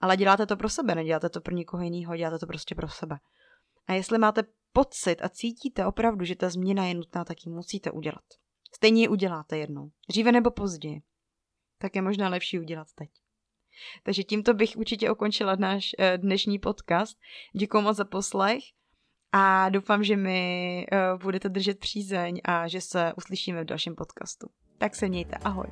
Ale 0.00 0.16
děláte 0.16 0.46
to 0.46 0.56
pro 0.56 0.68
sebe, 0.68 0.94
neděláte 0.94 1.28
to 1.28 1.40
pro 1.40 1.54
nikoho 1.54 1.82
jiného, 1.82 2.16
děláte 2.16 2.38
to 2.38 2.46
prostě 2.46 2.74
pro 2.74 2.88
sebe. 2.88 3.18
A 3.86 3.92
jestli 3.92 4.18
máte 4.18 4.42
pocit 4.72 5.16
a 5.22 5.28
cítíte 5.28 5.86
opravdu, 5.86 6.24
že 6.24 6.36
ta 6.36 6.50
změna 6.50 6.86
je 6.86 6.94
nutná, 6.94 7.24
tak 7.24 7.46
ji 7.46 7.52
musíte 7.52 7.90
udělat. 7.90 8.24
Stejně 8.74 9.02
ji 9.02 9.08
uděláte 9.08 9.58
jednou. 9.58 9.90
Dříve 10.08 10.32
nebo 10.32 10.50
později. 10.50 11.02
Tak 11.78 11.96
je 11.96 12.02
možná 12.02 12.28
lepší 12.28 12.58
udělat 12.58 12.86
teď. 12.94 13.10
Takže 14.02 14.22
tímto 14.22 14.54
bych 14.54 14.76
určitě 14.76 15.10
ukončila 15.10 15.56
náš 15.56 15.90
eh, 15.98 16.18
dnešní 16.18 16.58
podcast. 16.58 17.18
Děkuji 17.52 17.80
moc 17.80 17.96
za 17.96 18.04
poslech 18.04 18.62
a 19.32 19.68
doufám, 19.68 20.04
že 20.04 20.16
mi 20.16 20.86
eh, 20.92 20.98
budete 21.22 21.48
držet 21.48 21.78
přízeň 21.78 22.40
a 22.44 22.68
že 22.68 22.80
se 22.80 23.12
uslyšíme 23.16 23.62
v 23.62 23.66
dalším 23.66 23.94
podcastu. 23.94 24.46
Tak 24.78 24.96
se 24.96 25.08
mějte, 25.08 25.36
ahoj. 25.36 25.66